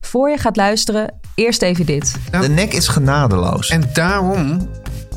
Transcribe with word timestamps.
Voor 0.00 0.30
je 0.30 0.38
gaat 0.38 0.56
luisteren, 0.56 1.14
eerst 1.34 1.62
even 1.62 1.86
dit. 1.86 2.14
De 2.40 2.48
nek 2.48 2.72
is 2.72 2.88
genadeloos. 2.88 3.68
En 3.68 3.84
daarom 3.92 4.68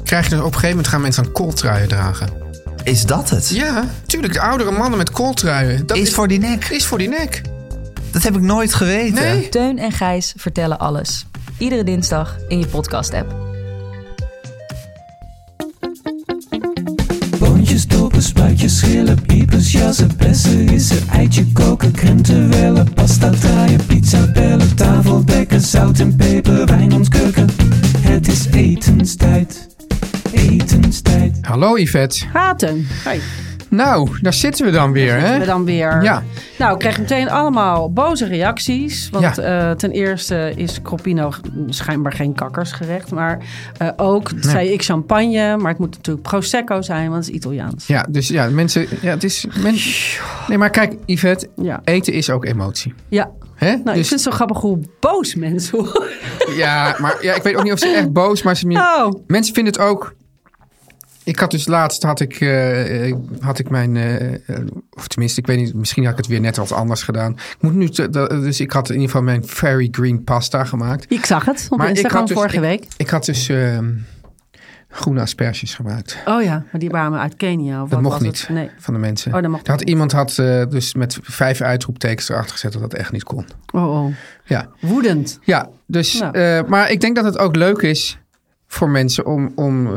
krijg 0.04 0.24
je 0.24 0.30
dus 0.30 0.40
op 0.40 0.46
een 0.46 0.54
gegeven 0.54 0.70
moment 0.70 0.88
gaan 0.88 1.02
mensen 1.02 1.26
aan 1.26 1.32
kooltruien 1.32 1.88
dragen. 1.88 2.30
Is 2.84 3.06
dat 3.06 3.30
het? 3.30 3.50
Ja, 3.50 3.86
tuurlijk. 4.06 4.34
De 4.34 4.42
oudere 4.42 4.72
mannen 4.72 4.98
met 4.98 5.12
kooltruien. 5.12 5.86
Dat 5.88 5.98
is 5.98 6.14
voor 6.14 6.28
die 6.28 6.40
nek. 6.40 6.66
Is 6.66 6.86
voor 6.86 6.98
die 6.98 7.10
nek. 7.10 7.42
Dat 8.12 8.24
heb 8.24 8.36
ik 8.36 8.42
nooit 8.42 8.74
geweten. 8.74 9.24
Nee. 9.24 9.50
Teun 9.50 9.80
en 9.80 9.92
Gijs 9.92 10.34
vertellen 10.38 10.80
alles. 10.80 11.26
Iedere 11.58 11.84
dinsdag 11.84 12.38
in 12.48 12.60
je 12.60 12.68
podcast-app. 12.68 13.43
Spuitjes, 18.24 18.78
schillen, 18.78 19.22
piepers, 19.22 19.72
jassen, 19.72 20.10
bessen, 20.18 20.68
rissen, 20.68 21.10
eitje 21.10 21.46
koken, 21.54 21.92
krenten 21.92 22.50
wellen, 22.50 22.94
pasta 22.94 23.30
draaien, 23.30 23.86
pizza 23.86 24.32
bellen, 24.32 24.76
tafel 24.76 25.26
dekken, 25.26 25.62
zout 25.62 26.00
en 26.00 26.16
peper, 26.16 26.66
wijn 26.66 26.94
ontkurken. 26.94 27.50
Het 28.00 28.28
is 28.28 28.46
etenstijd, 28.46 29.68
etenstijd. 30.32 31.38
Hallo 31.42 31.78
Yvette. 31.78 32.26
Haten. 32.34 32.88
Hey, 33.04 33.20
Nou, 33.76 34.10
daar 34.22 34.34
zitten 34.34 34.66
we 34.66 34.72
dan 34.72 34.92
weer, 34.92 35.20
hè? 35.20 35.40
we 35.40 35.46
dan 35.46 35.66
weer. 35.66 36.04
Ja. 36.04 36.24
Nou, 36.58 36.74
ik 36.74 36.80
kreeg 36.80 37.00
meteen 37.00 37.30
allemaal 37.30 37.92
boze 37.94 38.26
reacties. 38.26 39.10
Want 39.12 39.36
Ja. 39.36 39.70
eh, 39.70 39.76
ten 39.76 39.92
eerste 39.92 40.54
is 40.56 40.82
Cropino 40.82 41.32
schijnbaar 41.70 42.14
geen 42.14 42.34
kakkersgerecht. 42.34 43.12
Maar 43.12 43.40
eh, 43.78 43.90
ook 43.98 44.32
zei 44.40 44.70
ik 44.70 44.82
champagne. 44.84 45.58
Maar 45.58 45.70
het 45.72 45.80
moet 45.80 45.96
natuurlijk 45.96 46.28
Prosecco 46.28 46.82
zijn, 46.82 47.10
want 47.10 47.26
het 47.26 47.30
is 47.34 47.40
Italiaans. 47.40 47.88
Ja, 47.88 48.06
dus 48.10 48.28
ja, 48.28 48.50
mensen... 48.50 48.88
Ja, 49.02 49.10
het 49.10 49.24
is... 49.24 49.46
Men... 49.64 49.76
Nee, 50.48 50.58
maar 50.58 50.70
kijk, 50.70 50.96
Yvette. 51.06 51.50
Ja. 51.56 51.82
Eten 51.84 52.14
is 52.14 52.30
ook 52.30 52.46
emotie. 52.46 52.94
Ja. 53.10 53.32
Hè? 53.56 53.68
Nou, 53.70 53.80
ik 53.80 53.86
dus, 53.86 54.08
vind 54.08 54.10
het 54.10 54.22
zo 54.22 54.32
grappig 54.32 54.58
hoe 54.60 54.80
boos 55.00 55.36
mensen 55.36 55.78
worden. 55.78 56.10
Ja, 56.56 56.96
maar 57.00 57.18
ja, 57.22 57.34
ik 57.34 57.44
weet 57.44 57.56
ook 57.56 57.64
niet 57.64 57.74
of 57.74 57.80
ze 57.80 57.88
echt 57.88 58.12
boos... 58.14 58.44
Maar 58.44 58.56
ze, 58.58 58.68
Oh. 58.70 59.24
mensen 59.28 59.54
vinden 59.54 59.74
het 59.74 59.82
ook... 59.82 60.16
Ik 61.24 61.40
had 61.40 61.52
dus 61.52 61.68
laatst 61.68 62.04
had 62.04 62.20
ik, 62.20 62.40
eh, 62.42 63.08
eh, 63.10 63.16
had 63.40 63.60
ik 63.60 63.70
mijn, 63.70 63.98
eh, 63.98 64.38
of 64.90 65.08
tenminste, 65.08 65.40
ik 65.40 65.48
weet 65.48 65.58
niet, 65.58 65.74
misschien 65.74 66.04
had 66.04 66.12
ik 66.12 66.18
het 66.18 66.28
weer 66.28 66.40
net 66.40 66.58
wat 66.58 66.72
anders 66.72 67.04
gedaan. 67.04 67.32
Ik 67.34 67.56
moet 67.60 67.74
nu, 67.76 67.90
te- 67.90 68.10
dus 68.10 68.60
ik 68.60 68.72
had 68.72 68.88
in 68.88 68.94
ieder 68.94 69.10
geval 69.10 69.24
mijn 69.24 69.46
very 69.48 69.88
green 69.92 70.24
pasta 70.24 70.64
gemaakt. 70.64 71.06
Ik 71.12 71.26
zag 71.26 71.46
het 71.46 71.68
op 71.70 71.78
Maar 71.78 71.88
ik 71.90 71.94
Instagram 71.96 72.20
had 72.20 72.28
dus- 72.28 72.38
vorige 72.38 72.56
ik- 72.56 72.62
week. 72.62 72.88
Ik 72.98 73.10
had 73.10 73.26
dus 73.26 73.50
ehm, 73.50 73.92
groene 74.90 75.22
asperges 75.22 75.76
gemaakt. 75.76 76.18
Oh 76.26 76.44
ja, 76.44 76.64
maar 76.72 76.80
die 76.82 76.90
waren 76.90 77.20
uit 77.20 77.36
Kenia. 77.36 77.76
Of 77.84 77.90
Dat 77.90 78.02
wat 78.02 78.02
mocht 78.02 78.14
was 78.14 78.24
niet 78.24 78.40
Het? 78.40 78.50
Nee. 78.50 78.70
van 78.80 78.94
de 78.94 79.00
mensen. 79.00 79.34
Oh, 79.34 79.42
dat 79.42 79.52
mocht 79.52 79.68
had, 79.68 79.80
niet. 79.80 79.90
iemand 79.90 80.12
had 80.12 80.36
dus 80.70 80.94
met 80.94 81.18
vijf 81.22 81.62
uitroeptekens 81.62 82.30
erachter 82.30 82.52
gezet 82.52 82.72
dat 82.74 82.82
dat 82.82 82.94
echt 82.94 83.12
niet 83.12 83.24
kon. 83.24 83.46
Oh, 83.74 84.04
oh. 84.06 84.14
Ja, 84.46 84.70
Woedend. 84.82 85.40
ja 85.44 85.70
dus, 85.88 86.20
Nou. 86.20 86.68
maar 86.68 86.92
ik 86.92 87.02
denk 87.02 87.16
dat 87.16 87.26
het 87.26 87.38
ook 87.38 87.56
leuk 87.56 87.82
is 87.82 88.18
voor 88.68 88.90
mensen 88.90 89.26
om, 89.26 89.52
om 89.56 89.88
Om 89.88 89.94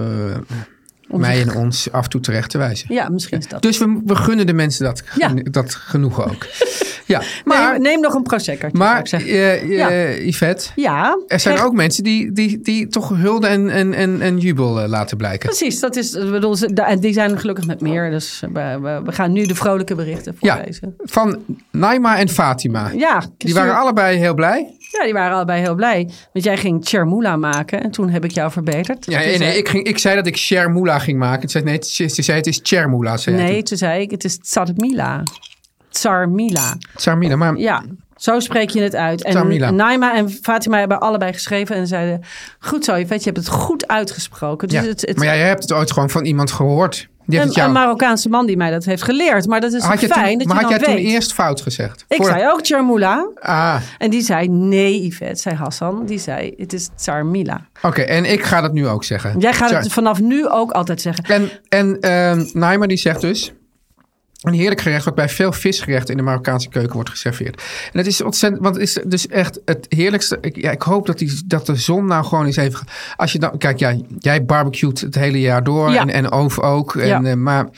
mij 1.06 1.40
en 1.40 1.54
ons 1.56 1.92
af 1.92 2.04
en 2.04 2.10
toe 2.10 2.20
terecht 2.20 2.50
te 2.50 2.58
wijzen. 2.58 2.94
Ja, 2.94 3.08
misschien 3.08 3.38
is 3.38 3.48
dat. 3.48 3.62
Dus 3.62 3.78
we, 3.78 4.00
we 4.04 4.14
gunnen 4.16 4.46
de 4.46 4.52
mensen 4.52 4.84
dat, 4.84 5.02
Ja. 5.16 5.32
dat 5.50 5.74
genoegen 5.74 6.24
ook. 6.24 6.46
ja, 7.06 7.22
maar 7.44 7.80
neem 7.80 8.00
nog 8.00 8.14
een 8.14 8.22
Prosecco. 8.22 8.60
zou 8.60 8.78
maar 8.78 8.98
ik 8.98 9.06
zeggen. 9.06 9.68
Ja. 9.68 9.90
Yvette, 10.10 10.68
ja, 10.74 11.18
er 11.28 11.40
zijn 11.40 11.58
ook 11.58 11.72
mensen 11.72 12.04
die, 12.04 12.32
die, 12.32 12.60
die 12.60 12.86
toch 12.88 13.08
hulde 13.08 13.46
en, 13.46 13.70
en, 13.70 13.94
en, 13.94 14.20
en 14.20 14.38
jubel 14.38 14.80
eh, 14.80 14.88
laten 14.88 15.16
blijken. 15.16 15.48
Precies, 15.48 15.80
dat 15.80 15.96
is, 15.96 16.10
bedoel, 16.10 16.56
die 17.00 17.12
zijn 17.12 17.38
gelukkig 17.38 17.66
met 17.66 17.80
meer. 17.80 18.10
Dus 18.10 18.42
we, 18.52 19.00
we, 19.04 19.12
gaan 19.12 19.32
nu 19.32 19.46
de 19.46 19.54
vrolijke 19.54 19.94
berichten 19.94 20.36
Ja, 20.40 20.54
voorlezen. 20.56 20.94
van 20.98 21.38
Naima 21.70 22.18
en 22.18 22.28
Fatima. 22.28 22.90
Ja, 22.96 23.22
Die 23.36 23.54
waren 23.54 23.76
allebei 23.76 24.18
heel 24.18 24.34
blij. 24.34 24.74
ja, 24.92 25.04
die 25.04 25.12
waren 25.12 25.34
allebei 25.36 25.60
heel 25.60 25.74
blij. 25.74 26.10
Want 26.32 26.44
jij 26.44 26.56
ging 26.56 26.84
chermoula 26.88 27.36
maken 27.36 27.82
en 27.82 27.90
toen 27.90 28.08
heb 28.10 28.24
ik 28.24 28.30
jou 28.30 28.50
verbeterd. 28.50 29.04
Ja, 29.06 29.20
Toen 29.22 29.38
nee, 29.38 29.58
ik, 29.58 29.68
ging, 29.68 29.84
ik 29.86 29.98
zei 29.98 30.14
dat 30.16 30.26
ik 30.26 30.36
Ging 30.98 31.18
maken. 31.18 31.48
Ze 31.48 31.58
zei, 31.58 31.64
nee, 31.64 31.78
ze 31.82 32.08
ze 32.08 32.22
zei 32.22 32.36
het 32.36 32.46
is 32.46 32.60
Chermula. 32.62 33.16
Zei 33.16 33.36
nee, 33.36 33.62
toen 33.62 33.78
zei 33.78 34.00
ik, 34.00 34.10
het 34.10 34.24
is 34.24 34.38
Tsarmila. 34.38 35.22
Tsarmila. 35.88 36.60
toen. 36.60 36.76
Sarmila, 36.96 37.36
maar 37.36 37.56
Ja, 37.56 37.84
zo 38.16 38.40
spreek 38.40 38.70
je 38.70 38.80
het 38.80 38.94
uit. 38.94 39.22
En 39.22 39.30
Tsarmila. 39.30 39.70
Naima 39.70 40.14
en 40.14 40.30
Fatima 40.30 40.78
hebben 40.78 41.00
allebei 41.00 41.32
geschreven 41.32 41.76
en 41.76 41.86
zeiden... 41.86 42.22
Goed 42.58 42.84
zo, 42.84 42.92
Yvette, 42.92 43.14
je 43.14 43.24
hebt 43.24 43.36
het 43.36 43.48
goed 43.48 43.88
uitgesproken. 43.88 44.68
Dus 44.68 44.80
ja. 44.82 44.88
het, 44.88 45.00
het, 45.00 45.16
maar 45.16 45.26
jij 45.26 45.38
hebt 45.38 45.62
het 45.62 45.72
ooit 45.72 45.92
gewoon 45.92 46.10
van 46.10 46.24
iemand 46.24 46.50
gehoord. 46.50 47.08
Een, 47.26 47.50
jou... 47.50 47.66
een 47.66 47.72
Marokkaanse 47.72 48.28
man 48.28 48.46
die 48.46 48.56
mij 48.56 48.70
dat 48.70 48.84
heeft 48.84 49.02
geleerd. 49.02 49.46
Maar 49.46 49.60
dat 49.60 49.72
is 49.72 49.82
had 49.82 49.98
fijn 49.98 50.28
toen, 50.28 50.38
dat 50.38 50.46
maar 50.46 50.56
je 50.56 50.62
had 50.62 50.70
jij 50.70 50.94
weet. 50.94 51.04
toen 51.04 51.12
eerst 51.12 51.32
fout 51.32 51.60
gezegd? 51.60 52.04
Ik 52.08 52.24
zei 52.24 52.48
ook 52.48 52.66
Chermoula. 52.66 53.28
Ah, 53.40 53.76
En 53.98 54.10
die 54.10 54.22
zei, 54.22 54.48
nee 54.48 55.06
Yvette, 55.06 55.40
zei 55.40 55.54
Hassan. 55.54 56.06
Die 56.06 56.18
zei, 56.18 56.54
het 56.56 56.72
is 56.72 56.88
Tsarmila. 56.96 57.66
oké. 57.82 58.00
En 58.00 58.24
ik 58.24 58.42
ga 58.42 58.60
dat 58.60 58.72
nu 58.72 58.88
ook 58.88 59.04
zeggen. 59.04 59.38
Jij 59.38 59.52
gaat 59.52 59.70
het 59.70 59.92
vanaf 59.92 60.20
nu 60.20 60.48
ook 60.48 60.70
altijd 60.70 61.00
zeggen. 61.00 61.24
En, 61.24 61.50
en 61.68 62.00
ehm 62.00 62.44
Naima 62.52 62.86
die 62.86 62.96
zegt 62.96 63.20
dus... 63.20 63.52
Een 64.40 64.52
heerlijk 64.52 64.80
gerecht 64.80 65.04
wat 65.04 65.14
bij 65.14 65.28
veel 65.28 65.52
visgerechten 65.52 66.10
in 66.10 66.16
de 66.16 66.22
Marokkaanse 66.22 66.68
keuken 66.68 66.94
wordt 66.94 67.10
geserveerd. 67.10 67.62
En 67.92 67.98
het 67.98 68.06
is 68.06 68.22
ontzettend, 68.22 68.62
want 68.62 68.74
het 68.74 68.84
is 68.84 68.98
dus 69.06 69.26
echt 69.28 69.60
het 69.64 69.86
heerlijkste. 69.88 70.38
Ik, 70.40 70.56
ja, 70.56 70.70
ik 70.70 70.82
hoop 70.82 71.06
dat, 71.06 71.18
die, 71.18 71.42
dat 71.46 71.66
de 71.66 71.76
zon 71.76 72.06
nou 72.06 72.24
gewoon 72.24 72.46
eens 72.46 72.56
even. 72.56 72.86
Als 73.16 73.32
je 73.32 73.38
dan, 73.38 73.58
kijk, 73.58 73.78
jij 74.18 74.44
barbecuet 74.44 75.00
het 75.00 75.14
hele 75.14 75.40
jaar 75.40 75.64
door 75.64 75.90
Ja. 75.90 76.00
en, 76.00 76.10
en 76.10 76.30
ook. 76.30 76.96
En, 76.96 77.06
Ja. 77.06 77.22
eh, 77.22 77.34
maar 77.34 77.68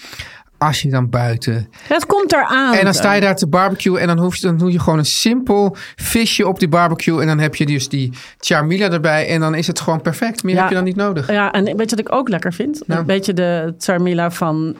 als 0.58 0.82
je 0.82 0.90
dan 0.90 1.10
buiten. 1.10 1.68
Het 1.82 2.06
komt 2.06 2.32
eraan. 2.32 2.74
En 2.74 2.84
dan 2.84 2.94
sta 2.94 3.12
je 3.12 3.20
daar 3.20 3.36
te 3.36 3.46
barbecue 3.46 3.98
en 3.98 4.06
dan, 4.06 4.18
hoef 4.18 4.36
je, 4.36 4.46
dan 4.46 4.56
doe 4.58 4.72
je 4.72 4.78
gewoon 4.80 4.98
een 4.98 5.04
simpel 5.04 5.76
visje 5.96 6.46
op 6.46 6.58
die 6.58 6.68
barbecue. 6.68 7.20
En 7.20 7.26
dan 7.26 7.38
heb 7.38 7.54
je 7.54 7.66
dus 7.66 7.88
die 7.88 8.12
charmila 8.38 8.90
erbij. 8.90 9.28
En 9.28 9.40
dan 9.40 9.54
is 9.54 9.66
het 9.66 9.80
gewoon 9.80 10.00
perfect. 10.02 10.42
Meer 10.42 10.54
Ja. 10.54 10.60
heb 10.60 10.68
je 10.68 10.74
dan 10.74 10.84
niet 10.84 10.96
nodig. 10.96 11.30
Ja, 11.30 11.52
en 11.52 11.64
weet 11.64 11.90
je 11.90 11.96
wat 11.96 11.98
ik 12.06 12.12
ook 12.12 12.28
lekker 12.28 12.52
vind? 12.52 12.82
Nou. 12.86 13.00
Een 13.00 13.06
beetje 13.06 13.32
de 13.32 13.74
Tsarmila 13.78 14.30
van 14.30 14.76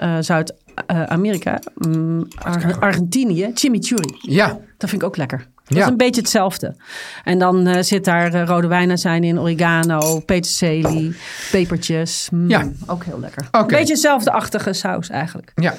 eh, 0.87 0.97
Zuid-Amerika. 0.97 1.59
Mm, 1.75 2.29
Ar- 2.39 2.77
Argentinië. 2.81 3.51
Chimichurri. 3.55 4.17
Ja, 4.21 4.59
Dat 4.77 4.91
vind 4.91 5.03
ik 5.03 5.09
ook 5.09 5.17
lekker. 5.17 5.39
Dat 5.65 5.77
Ja. 5.77 5.83
is 5.85 5.91
een 5.91 5.97
beetje 5.97 6.21
hetzelfde. 6.21 6.77
En 7.25 7.39
dan 7.39 7.67
eh, 7.67 7.83
zit 7.83 8.05
daar 8.05 8.35
eh, 8.35 8.47
rode 8.47 8.67
wijnazijn 8.67 9.25
in, 9.25 9.41
oregano, 9.41 10.21
peterselie, 10.21 11.17
pepertjes. 11.51 12.29
Mm, 12.33 12.49
Ja. 12.51 12.69
Ook 12.87 13.05
heel 13.05 13.21
lekker. 13.21 13.49
Een 13.51 13.67
beetje 13.67 13.93
hetzelfde-achtige 13.93 14.73
saus 14.73 15.09
eigenlijk. 15.09 15.53
ja. 15.55 15.75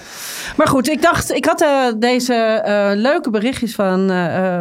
Maar 0.58 0.68
goed, 0.68 0.90
ik 0.90 1.02
dacht, 1.02 1.32
ik 1.32 1.46
had 1.46 1.66
deze 2.00 2.62
leuke 2.96 3.30
berichtjes 3.30 3.76
van, 3.76 4.12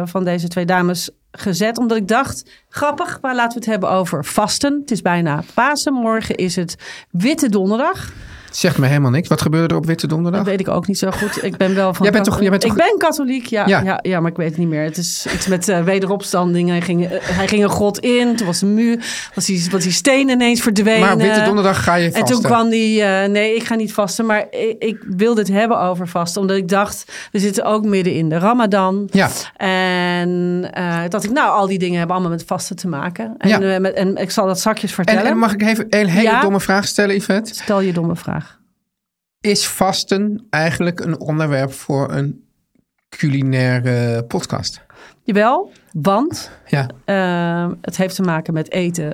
van 0.07 0.23
deze 0.23 0.47
twee 0.47 0.65
dames 0.65 1.09
gezet. 1.31 1.77
Omdat 1.77 1.97
ik 1.97 2.07
dacht, 2.07 2.49
grappig, 2.69 3.17
maar 3.21 3.35
laten 3.35 3.51
we 3.51 3.59
het 3.59 3.65
hebben 3.65 3.89
over 3.89 4.25
vasten. 4.25 4.77
Het 4.81 4.91
is 4.91 5.01
bijna 5.01 5.43
Pasen. 5.53 5.93
Morgen 5.93 6.35
is 6.35 6.55
het 6.55 6.75
Witte 7.11 7.49
Donderdag. 7.49 8.11
Zegt 8.51 8.77
me 8.77 8.87
helemaal 8.87 9.11
niks. 9.11 9.27
Wat 9.27 9.41
gebeurde 9.41 9.67
er 9.73 9.79
op 9.79 9.85
Witte 9.85 10.07
Donderdag? 10.07 10.41
Dat 10.41 10.49
weet 10.49 10.59
ik 10.59 10.67
ook 10.67 10.87
niet 10.87 10.97
zo 10.97 11.11
goed. 11.11 11.43
Ik 11.43 11.57
ben 11.57 11.75
wel 11.75 11.93
van. 11.93 12.03
Jij 12.03 12.11
bent 12.11 12.25
toch- 12.25 12.39
jij 12.41 12.49
bent 12.49 12.61
toch- 12.61 12.71
Ik 12.71 12.77
ben 12.77 12.97
katholiek, 12.97 13.45
ja, 13.45 13.67
Ja. 13.67 13.81
ja. 13.81 13.99
Ja, 14.01 14.19
maar 14.19 14.31
ik 14.31 14.37
weet 14.37 14.49
het 14.49 14.57
niet 14.57 14.67
meer. 14.67 14.83
Het 14.83 14.97
is 14.97 15.27
iets 15.33 15.47
met 15.47 15.69
eh, 15.69 15.83
wederopstanding. 15.83 16.69
Hij 16.69 16.81
ging, 16.81 17.05
eh, 17.05 17.11
hij 17.21 17.47
ging 17.47 17.63
een 17.63 17.69
god 17.69 17.99
in. 17.99 18.35
Toen 18.35 18.45
was 18.47 18.59
de 18.59 18.65
muur, 18.65 18.97
was 19.33 19.45
die, 19.45 19.67
was 19.71 19.83
die 19.83 19.91
steen 19.91 20.29
ineens 20.29 20.61
verdwenen. 20.61 20.99
Maar 21.07 21.17
Witte 21.17 21.41
Donderdag 21.43 21.83
ga 21.83 21.95
je 21.95 22.05
En 22.05 22.11
vasten. 22.11 22.35
toen 22.35 22.43
kwam 22.43 22.69
die, 22.69 23.01
eh, 23.03 23.29
nee, 23.29 23.55
ik 23.55 23.63
ga 23.63 23.75
niet 23.75 23.93
vasten, 23.93 24.25
maar 24.25 24.45
ik, 24.49 24.75
ik 24.79 24.97
wilde 25.07 25.39
het 25.41 25.49
hebben 25.49 25.79
over 25.79 26.07
vasten, 26.07 26.41
omdat 26.41 26.57
ik 26.57 26.67
dacht, 26.67 27.11
we 27.31 27.39
zitten 27.39 27.65
ook 27.65 27.85
midden 27.85 28.13
in 28.13 28.29
de 28.29 28.37
Ramadan. 28.37 29.07
Ja. 29.11 29.29
En 29.57 30.61
dacht 31.09 31.23
ik, 31.23 31.31
nou, 31.31 31.49
al 31.51 31.67
die 31.67 31.79
dingen 31.79 31.97
hebben 31.97 32.15
allemaal 32.15 32.33
met 32.35 32.43
vasten 32.47 32.75
te 32.75 32.87
maken. 32.87 33.35
En, 33.37 33.49
Ja. 33.49 33.79
met, 33.79 33.93
en 33.93 34.15
ik 34.15 34.31
zal 34.31 34.45
dat 34.45 34.59
zakjes 34.59 34.89
En, 34.89 34.95
vertellen. 34.95 35.25
en 35.31 35.37
mag 35.37 35.53
ik 35.53 35.61
even 35.61 35.85
een 35.89 36.07
hele 36.07 36.21
Ja. 36.29 36.41
domme 36.41 36.59
vraag 36.59 36.85
stellen, 36.87 37.15
Yvette? 37.15 37.53
Stel 37.53 37.81
je 37.81 37.93
domme 37.93 38.15
vraag. 38.15 38.38
Is 39.41 39.67
vasten 39.67 40.45
eigenlijk 40.49 40.99
een 40.99 41.19
onderwerp 41.19 41.73
voor 41.73 42.11
een 42.11 42.43
culinaire 43.09 44.23
podcast? 44.23 44.81
Jawel, 45.23 45.71
want 45.93 46.51
Ja. 46.67 46.89
eh, 47.05 47.71
het 47.81 47.97
heeft 47.97 48.15
te 48.15 48.21
maken 48.21 48.53
met 48.53 48.71
eten. 48.71 49.13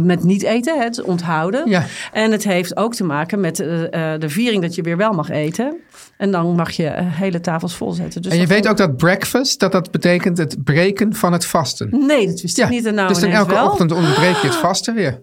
Met 0.00 0.24
niet 0.24 0.42
eten, 0.42 0.80
het 0.80 1.02
onthouden. 1.02 1.68
Ja. 1.70 1.84
En 2.12 2.30
het 2.32 2.44
heeft 2.44 2.76
ook 2.76 2.94
te 2.94 3.04
maken 3.04 3.40
met 3.40 3.60
eh, 3.60 4.12
eh, 4.14 4.20
de 4.20 4.28
viering 4.28 4.62
dat 4.62 4.74
je 4.74 4.82
weer 4.82 4.96
wel 4.96 5.12
mag 5.12 5.28
eten. 5.30 5.76
En 6.16 6.30
dan 6.30 6.54
mag 6.54 6.70
je 6.70 6.90
hele 6.98 7.40
tafels 7.40 7.76
vol 7.76 7.92
zetten. 7.92 8.22
Dus 8.22 8.32
En 8.32 8.38
je 8.38 8.46
weet 8.46 8.68
ook 8.68 8.76
dat 8.76 8.96
breakfast, 8.96 9.60
dat 9.60 9.72
dat 9.72 9.90
betekent 9.90 10.38
het 10.38 10.64
breken 10.64 11.14
van 11.14 11.32
het 11.32 11.46
vasten. 11.46 12.06
Nee, 12.06 12.26
dat 12.26 12.40
wist 12.40 12.58
ik 12.58 12.68
niet. 12.68 12.86
En 12.86 12.94
nou 12.94 13.08
dus 13.08 13.18
dan 13.20 13.30
elke 13.30 13.52
wel. 13.52 13.66
ochtend 13.66 13.92
onderbreek 13.92 14.34
je 14.36 14.46
het 14.46 14.56
vasten 14.56 14.94
weer. 14.94 15.20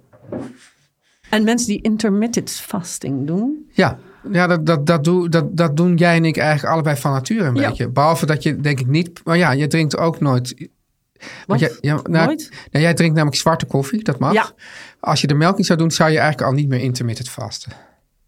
En 1.30 1.44
mensen 1.44 1.68
die 1.68 1.82
intermittent 1.82 2.52
fasting 2.52 3.28
doen. 3.28 3.70
Ja, 3.72 3.98
ja 4.32 4.48
dat, 4.48 4.66
dat, 4.66 4.86
dat, 4.86 5.04
doe, 5.04 5.30
dat, 5.30 5.58
dat 5.58 5.78
doen 5.78 5.96
jij 5.96 6.16
en 6.16 6.26
ik 6.26 6.38
eigenlijk 6.38 6.74
allebei 6.74 6.96
van 6.96 7.12
nature 7.12 7.44
een 7.44 7.56
Ja. 7.56 7.68
beetje. 7.68 7.90
Behalve 7.90 8.26
dat 8.26 8.44
je 8.44 8.56
denk 8.56 8.80
ik 8.80 8.88
niet... 8.88 9.22
Maar 9.24 9.38
ja, 9.38 9.52
je 9.52 9.68
drinkt 9.68 9.98
ook 9.98 10.20
nooit... 10.20 10.56
Wat? 10.58 11.28
Want 11.48 11.60
jij, 11.60 11.72
ja, 11.82 12.00
nou, 12.04 12.26
Nooit? 12.26 12.50
nou, 12.72 12.84
jij 12.84 12.94
drinkt 12.94 13.16
namelijk 13.16 13.40
zwarte 13.42 13.66
koffie, 13.66 14.04
dat 14.04 14.20
mag. 14.20 14.34
Ja. 14.34 14.52
Als 15.00 15.22
je 15.22 15.28
de 15.28 15.34
melk 15.34 15.58
niet 15.58 15.66
zou 15.66 15.80
doen, 15.80 15.92
zou 15.92 16.10
je 16.12 16.18
eigenlijk 16.20 16.50
al 16.52 16.56
niet 16.58 16.68
meer 16.68 16.80
intermittent 16.80 17.30
vasten. 17.30 17.72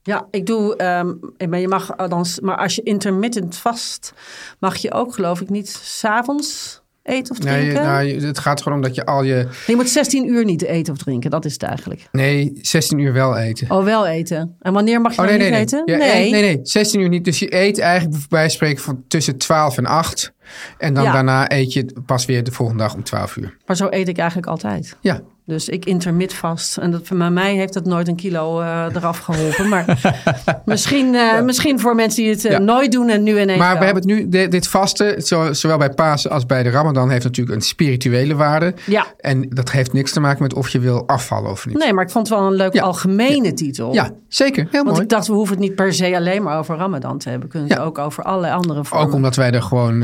Ja, 0.04 0.28
ik 0.32 0.46
doe. 0.46 0.76
ehm, 0.76 1.14
maar, 1.50 1.60
je 1.60 1.68
mag 1.68 1.96
dan, 1.96 2.26
maar 2.42 2.58
als 2.58 2.76
je 2.76 2.84
intermittent 2.84 3.58
vast, 3.58 4.14
mag 4.60 4.78
je 4.78 4.92
ook, 4.94 5.14
geloof 5.14 5.42
ik, 5.42 5.50
niet 5.50 5.70
s'avonds 5.70 6.81
eten 7.04 7.32
of 7.36 7.44
Nee, 7.44 7.60
drinken. 7.62 7.84
nou, 7.84 8.04
je- 8.04 8.26
het 8.26 8.40
gaat 8.40 8.62
gewoon 8.62 8.78
om 8.78 8.84
dat 8.84 8.96
je 8.96 9.06
al 9.06 9.24
je... 9.24 9.48
Je 9.68 9.76
moet 9.76 9.90
16 9.90 10.28
uur 10.28 10.46
niet 10.46 10.62
eten 10.64 10.94
of 10.94 11.00
drinken, 11.00 11.30
dat 11.32 11.46
is 11.46 11.54
het 11.54 11.64
eigenlijk. 11.64 12.08
Nee, 12.12 12.54
16 12.62 13.00
uur 13.00 13.14
wel 13.14 13.38
eten. 13.38 13.72
Oh, 13.72 13.84
wel 13.84 14.08
eten. 14.08 14.56
En 14.60 14.74
wanneer 14.74 15.02
mag 15.02 15.16
je 15.16 15.22
Oh 15.22 15.26
nee, 15.28 15.38
nee, 15.38 15.44
niet 15.46 15.54
nee. 15.56 15.62
eten? 15.62 15.82
Ja, 15.86 15.98
nee. 15.98 16.32
nee, 16.32 16.42
nee, 16.42 16.60
16 16.64 17.00
uur 17.00 17.10
niet. 17.10 17.26
Dus 17.26 17.40
je 17.40 17.56
eet 17.56 17.80
eigenlijk 17.80 18.28
bij 18.30 18.50
spreken 18.50 18.84
van 18.84 19.04
tussen 19.08 19.38
12 19.38 19.78
en 19.78 19.86
8. 19.86 20.34
En 20.78 20.94
dan 20.94 21.04
Ja. 21.04 21.12
daarna 21.12 21.52
eet 21.52 21.74
je 21.74 21.86
pas 22.06 22.26
weer 22.26 22.44
de 22.44 22.52
volgende 22.52 22.84
dag 22.84 22.94
om 22.94 23.04
12 23.04 23.36
uur. 23.38 23.58
Maar 23.66 23.76
zo 23.76 23.88
eet 23.90 24.08
ik 24.08 24.18
eigenlijk 24.18 24.48
altijd. 24.48 24.98
Ja. 25.02 25.22
Dus 25.52 25.70
ik 25.70 25.86
intermit 25.86 26.34
vast. 26.34 26.78
En 26.78 26.92
dat, 26.92 27.10
bij 27.10 27.30
mij 27.30 27.56
heeft 27.56 27.74
dat 27.74 27.86
nooit 27.86 28.08
een 28.08 28.16
kilo 28.16 28.60
eh, 28.62 28.86
eraf 28.96 29.18
geholpen. 29.20 29.70
Maar 29.70 29.86
misschien, 30.66 31.16
eh, 31.16 31.42
misschien 31.42 31.80
voor 31.80 31.96
mensen 31.96 32.24
die 32.24 32.32
het 32.32 32.46
eh, 32.46 32.52
Ja. 32.52 32.58
nooit 32.60 32.92
doen 32.92 33.10
en 33.10 33.24
nu 33.24 33.40
ineens 33.40 33.60
Maar 33.60 33.70
wel. 33.70 33.78
we 33.80 33.86
hebben 33.86 34.04
het 34.04 34.12
nu, 34.12 34.30
de- 34.30 34.48
dit 34.48 34.68
vasten, 34.68 35.22
zo- 35.22 35.54
zowel 35.54 35.78
bij 35.78 35.90
Pasen 35.90 36.32
als 36.32 36.46
bij 36.46 36.64
de 36.64 36.70
Ramadan, 36.70 37.10
heeft 37.10 37.24
natuurlijk 37.24 37.56
een 37.56 37.62
spirituele 37.62 38.36
waarde. 38.36 38.74
Ja. 38.86 39.06
En 39.20 39.50
dat 39.50 39.72
heeft 39.72 39.94
niks 39.94 40.12
te 40.12 40.20
maken 40.20 40.44
met 40.44 40.54
of 40.54 40.70
je 40.70 40.80
wil 40.80 41.08
afvallen 41.08 41.52
of 41.52 41.66
niet. 41.66 41.78
Nee, 41.78 41.94
maar 41.94 42.04
ik 42.04 42.10
vond 42.12 42.30
het 42.30 42.38
wel 42.38 42.48
een 42.48 42.54
leuke 42.56 42.78
Ja. 42.78 42.84
algemene 42.84 43.54
titel. 43.54 43.94
Ja, 43.94 44.10
zeker. 44.28 44.64
Heel 44.64 44.84
Want 44.84 44.88
mooi. 44.90 45.02
ik 45.02 45.10
dacht, 45.10 45.28
we 45.28 45.34
hoeven 45.34 45.56
het 45.56 45.64
niet 45.64 45.76
per 45.76 45.94
se 45.94 46.16
alleen 46.16 46.44
maar 46.44 46.58
over 46.58 46.78
Ramadan 46.78 47.18
te 47.18 47.30
hebben. 47.30 47.48
We 47.48 47.54
kunnen 47.54 47.70
het 47.78 47.80
ook 47.88 47.98
over 47.98 48.24
allerlei 48.24 48.54
andere 48.54 48.84
vormen. 48.86 49.08
Ook 49.08 49.14
omdat 49.14 49.36
wij 49.36 49.52
er 49.52 49.62
gewoon 49.62 50.04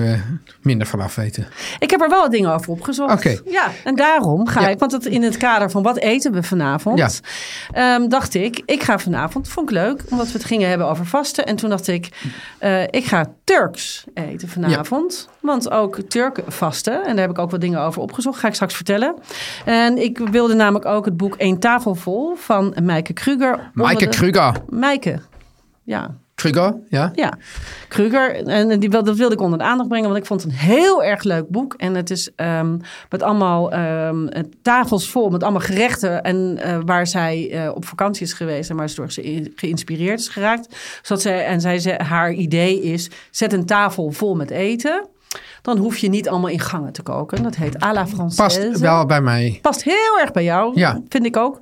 minder 0.61 0.88
van 0.88 0.99
af 1.01 1.15
weten. 1.15 1.47
Ik 1.79 1.89
heb 1.91 2.01
er 2.01 2.09
wel 2.09 2.21
wat 2.21 2.31
dingen 2.31 2.53
over 2.53 2.71
opgezocht. 2.71 3.13
Oké. 3.13 3.38
Ja, 3.45 3.71
en 3.83 3.95
daarom 3.95 4.47
ga 4.47 4.67
ik, 4.69 4.79
want 4.79 4.91
het 4.91 5.05
in 5.05 5.23
het 5.23 5.37
kader 5.38 5.72
van 5.72 5.84
wat 5.84 5.98
eten 5.98 6.31
we 6.31 6.44
vanavond, 6.44 6.98
Ja. 7.00 7.10
ehm, 7.95 8.07
dacht 8.10 8.34
ik, 8.34 8.62
ik 8.66 8.84
ga 8.84 9.00
vanavond, 9.00 9.50
vond 9.50 9.69
ik 9.69 9.75
leuk, 9.75 10.04
omdat 10.10 10.25
we 10.28 10.34
het 10.34 10.44
gingen 10.45 10.69
hebben 10.69 10.88
over 10.88 11.06
vasten. 11.06 11.45
En 11.45 11.56
toen 11.56 11.69
dacht 11.69 11.88
ik, 11.88 12.10
eh, 12.60 12.84
ik 12.84 13.06
ga 13.06 13.25
Turks 13.44 14.06
eten 14.13 14.50
vanavond. 14.50 15.30
Want 15.42 15.72
ook 15.72 16.00
Turken 16.07 16.44
vasten. 16.51 16.94
En 17.06 17.12
daar 17.16 17.28
heb 17.28 17.30
ik 17.30 17.39
ook 17.39 17.51
wat 17.51 17.62
dingen 17.62 17.80
over 17.81 18.01
opgezocht. 18.01 18.39
Ga 18.39 18.48
ik 18.48 18.54
straks 18.54 18.75
vertellen. 18.75 19.16
En 19.66 19.98
ik 19.98 20.18
wilde 20.18 20.54
namelijk 20.54 20.86
ook 20.86 21.06
het 21.06 21.18
boek 21.18 21.36
Eén 21.38 21.60
tafel 21.60 21.95
vol 21.95 22.36
van 22.36 22.75
Meike 22.83 23.13
Kruger. 23.13 23.72
de- 24.06 24.07
Kruger. 24.07 24.54
Meike, 24.69 25.19
ja. 25.83 26.16
Kruger, 26.38 26.75
ja? 26.89 27.12
Ja, 27.16 27.38
Kruger. 27.88 28.48
En 28.48 28.80
die, 28.80 28.89
dat 28.89 29.16
wilde 29.16 29.34
ik 29.34 29.42
onder 29.42 29.60
de 29.60 29.66
aandacht 29.66 29.89
brengen, 29.89 30.07
want 30.07 30.19
ik 30.19 30.25
vond 30.25 30.44
het 30.44 30.51
een 30.51 30.57
heel 30.57 31.04
erg 31.04 31.24
leuk 31.24 31.50
boek. 31.50 31.74
En 31.74 31.95
het 31.95 32.10
is 32.10 32.30
ehm, 32.36 32.78
met 33.10 33.24
allemaal 33.24 33.72
ehm, 33.72 34.44
tafels 34.62 35.10
vol, 35.10 35.30
met 35.30 35.44
allemaal 35.44 35.62
gerechten. 35.62 36.24
En 36.24 36.57
eh, 36.57 36.78
waar 36.86 37.07
zij 37.07 37.51
eh, 37.51 37.75
op 37.75 37.86
vakantie 37.86 38.25
is 38.25 38.34
geweest 38.34 38.69
en 38.69 38.75
waar 38.75 38.89
ze 38.89 38.95
door 38.95 39.12
ze 39.12 39.51
geïnspireerd 39.56 40.19
is 40.19 40.28
geraakt. 40.28 40.75
Zodat 41.01 41.22
zij, 41.22 41.45
en 41.45 41.62
zij, 41.62 42.00
haar 42.04 42.34
idee 42.34 42.81
is, 42.81 43.10
zet 43.31 43.54
een 43.54 43.66
tafel 43.66 44.12
vol 44.12 44.36
met 44.36 44.50
eten. 44.50 45.07
Dan 45.62 45.77
hoef 45.77 45.97
je 45.97 46.09
niet 46.09 46.29
allemaal 46.29 46.50
in 46.50 46.59
gangen 46.59 46.94
te 46.94 47.01
koken. 47.01 47.44
Dat 47.44 47.56
heet 47.56 47.83
à 47.83 47.94
la 47.94 48.07
Française. 48.07 48.35
Past 48.35 48.79
wel 48.79 49.06
bij 49.06 49.21
mij. 49.21 49.59
Past 49.62 49.83
heel 49.83 50.19
erg 50.21 50.31
bij 50.31 50.44
jou, 50.44 50.71
Ja. 50.75 51.01
vind 51.09 51.25
ik 51.25 51.38
ook. 51.38 51.59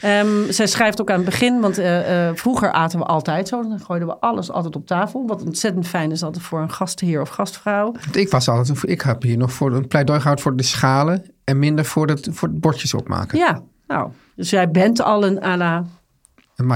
Ehm, 0.00 0.50
zij 0.50 0.66
schrijft 0.66 1.00
ook 1.00 1.10
aan 1.10 1.16
het 1.16 1.24
begin, 1.24 1.60
want 1.60 1.78
eh, 1.78 2.28
eh, 2.28 2.36
vroeger 2.36 2.72
aten 2.72 2.98
we 2.98 3.04
altijd 3.04 3.48
zo. 3.48 3.62
Dan 3.68 3.80
gooiden 3.80 4.08
we 4.08 4.16
alles 4.20 4.50
altijd 4.50 4.76
op 4.76 4.86
tafel. 4.86 5.26
Wat 5.26 5.42
ontzettend 5.42 5.86
fijn 5.86 6.10
is 6.10 6.22
altijd 6.22 6.44
voor 6.44 6.60
een 6.60 6.70
gastheer 6.72 7.20
of 7.20 7.28
gastvrouw. 7.28 7.92
Want 7.92 8.16
ik 8.16 8.30
was 8.30 8.48
altijd, 8.48 8.78
ik 8.88 9.00
heb 9.00 9.22
hier 9.22 9.36
nog 9.36 9.52
voor 9.52 9.72
een 9.72 9.88
pleidooi 9.88 10.18
gehouden 10.18 10.44
voor 10.44 10.56
de 10.56 10.62
schalen 10.62 11.24
en 11.44 11.58
minder 11.58 11.84
voor 11.84 12.06
het, 12.06 12.28
voor 12.30 12.48
het 12.48 12.60
bordjes 12.60 12.94
opmaken. 12.94 13.38
Ja, 13.38 13.60
nou, 13.86 14.10
dus 14.36 14.50
jij 14.50 14.70
bent 14.70 15.02
al 15.02 15.24
een 15.26 15.44
à 15.44 15.56
la, 15.56 15.84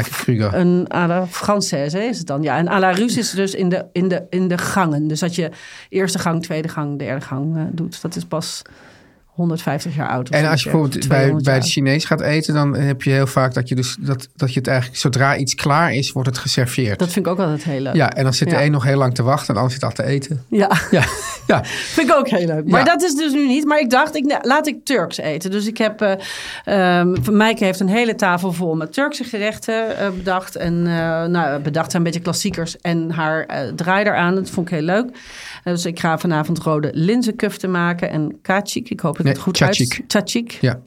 Kruger. 0.02 0.54
een 0.54 0.86
à 0.94 1.06
la 1.06 1.26
Française, 1.26 1.98
is 1.98 2.18
het 2.18 2.26
dan? 2.26 2.42
Ja, 2.42 2.56
en 2.56 2.68
à 2.68 2.78
la 2.78 2.90
Russe 2.90 3.18
is 3.18 3.30
dus 3.30 3.54
in 3.54 3.68
de, 3.68 3.84
in, 3.92 4.08
de, 4.08 4.22
in 4.30 4.48
de 4.48 4.58
gangen. 4.58 5.08
Dus 5.08 5.20
dat 5.20 5.34
je 5.34 5.50
eerste 5.88 6.18
gang, 6.18 6.42
tweede 6.42 6.68
gang, 6.68 6.98
derde 6.98 7.26
gang 7.26 7.56
eh, 7.56 7.62
doet. 7.72 8.02
Dat 8.02 8.16
is 8.16 8.24
pas 8.24 8.62
150 9.36 9.94
jaar 9.96 10.08
oud. 10.08 10.28
En 10.28 10.46
als 10.48 10.62
je 10.62 10.70
bijvoorbeeld 10.70 10.98
bij, 11.08 11.08
200 11.08 11.44
bij 11.44 11.52
jaar 11.54 11.62
de 11.62 11.68
Chinees 11.68 12.04
gaat 12.04 12.20
eten, 12.20 12.54
dan 12.54 12.74
heb 12.74 13.02
je 13.02 13.10
heel 13.10 13.26
vaak 13.26 13.54
dat 13.54 13.68
je 13.68 13.74
dus 13.74 13.96
dat, 14.00 14.28
dat 14.36 14.52
je 14.52 14.58
het 14.58 14.68
eigenlijk 14.68 14.98
zodra 15.00 15.36
iets 15.36 15.54
klaar 15.54 15.94
is, 15.94 16.12
wordt 16.12 16.28
het 16.28 16.38
geserveerd. 16.38 16.98
Dat 16.98 17.12
vind 17.12 17.26
ik 17.26 17.32
ook 17.32 17.38
altijd 17.38 17.64
heel 17.64 17.80
leuk. 17.80 17.94
ja, 17.94 18.12
en 18.12 18.22
dan 18.24 18.34
zit 18.34 18.48
de 18.50 18.54
Ja. 18.56 18.64
een 18.64 18.70
nog 18.70 18.84
heel 18.84 18.96
lang 18.96 19.14
te 19.14 19.22
wachten 19.22 19.48
en 19.48 19.54
de 19.54 19.60
ander 19.60 19.74
zit 19.74 19.84
al 19.84 19.92
te 19.92 20.04
eten. 20.04 20.44
ja. 20.48 20.70
Ja, 20.90 21.04
ja. 21.46 21.64
Vind 21.94 22.08
ik 22.10 22.14
ook 22.16 22.28
heel 22.28 22.46
leuk. 22.46 22.66
Maar 22.68 22.80
Ja. 22.80 22.86
dat 22.86 23.02
is 23.02 23.14
dus 23.14 23.32
nu 23.32 23.46
niet. 23.46 23.64
Maar 23.64 23.80
ik 23.80 23.90
dacht, 23.90 24.14
ik, 24.16 24.38
laat 24.42 24.66
ik 24.66 24.84
Turks 24.84 25.16
eten. 25.18 25.50
Dus 25.50 25.66
ik 25.66 25.78
heb... 25.78 26.00
eh 26.00 26.98
um, 26.98 27.14
Mijke 27.30 27.64
heeft 27.64 27.80
een 27.80 27.88
hele 27.88 28.14
tafel 28.14 28.52
vol 28.52 28.74
met 28.74 28.92
Turkse 28.92 29.24
gerechten 29.24 29.98
eh, 29.98 30.08
bedacht. 30.10 30.56
En 30.56 30.86
eh, 30.86 31.24
nou, 31.24 31.60
bedacht 31.60 31.90
zijn 31.90 32.02
een 32.02 32.08
beetje 32.08 32.24
klassiekers. 32.24 32.76
En 32.80 33.10
haar 33.10 33.44
eh 33.46 33.58
draai 33.76 34.04
eraan. 34.04 34.34
Dat 34.34 34.50
vond 34.50 34.68
ik 34.70 34.74
heel 34.74 34.84
leuk. 34.84 35.06
Eh, 35.66 35.72
dus 35.72 35.86
ik 35.86 36.00
ga 36.00 36.18
vanavond 36.18 36.58
rode 36.58 36.90
linzenkufte 36.92 37.66
maken. 37.68 38.10
En 38.10 38.38
kachik. 38.42 38.90
Ik 38.90 39.00
hoop 39.00 39.10
dat 39.16 39.20
ik 39.20 39.24
Nee, 39.24 39.32
het 39.34 39.42
goed 39.42 39.62
uit... 39.62 40.02
Tzatziki. 40.06 40.56
ja. 40.60 40.80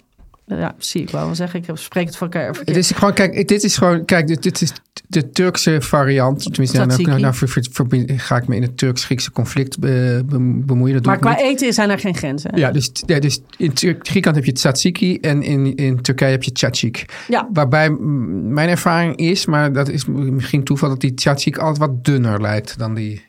Ja, 0.46 0.76
zie 0.78 1.02
ik 1.02 1.10
wel 1.10 1.26
wel 1.26 1.36
zeggen. 1.36 1.60
Ik 1.60 1.66
spreek 1.74 2.06
het 2.06 2.16
van 2.18 2.32
elkaar 2.32 2.56
Het 2.66 2.76
is 2.76 2.92
gewoon, 2.92 3.14
kijk, 3.14 3.48
dit 3.48 3.64
is 3.64 3.78
gewoon, 3.78 4.06
kijk, 4.06 4.28
dit, 4.28 4.44
dit 4.44 4.62
is 4.62 4.74
de 5.08 5.30
Turkse 5.30 5.82
variant. 5.82 6.44
Tenminste, 6.44 6.78
nou, 6.86 7.02
nou, 7.02 7.20
nou 7.20 7.34
verbind- 7.72 8.12
ga 8.22 8.38
ik 8.38 8.48
me 8.48 8.56
in 8.56 8.62
het 8.62 8.78
Turks-Griekse 8.78 9.32
conflict 9.32 9.80
be- 9.80 10.24
be- 10.26 10.62
bemoeien. 10.66 10.96
Dat 10.96 11.06
Maar 11.06 11.18
qua 11.20 11.30
niet. 11.30 11.40
eten 11.42 11.74
zijn 11.74 11.90
er 11.90 12.00
geen 12.00 12.16
grenzen. 12.16 12.58
Ja, 12.58 12.72
dus, 12.72 12.92
ja, 13.06 13.20
dus 13.20 13.42
in 13.58 13.72
Griekenland 13.76 14.36
heb 14.36 14.46
je 14.46 14.52
tzatziki 14.52 15.18
en 15.20 15.44
in, 15.44 15.76
in 15.76 16.02
Turkije 16.02 16.32
heb 16.32 16.44
je 16.44 16.52
tzatziki. 16.52 17.06
Ja. 17.28 17.50
Waarbij 17.54 17.90
mijn 17.90 18.70
ervaring 18.70 19.16
is, 19.16 19.46
maar 19.46 19.74
dat 19.74 19.90
is 19.90 20.06
misschien 20.06 20.64
toeval, 20.64 20.90
dat 20.90 21.02
die 21.02 21.14
tzatziki 21.14 21.60
altijd 21.60 21.78
wat 21.78 22.06
dunner 22.06 22.42
lijkt 22.42 22.78
dan 22.78 22.94
die 22.94 23.22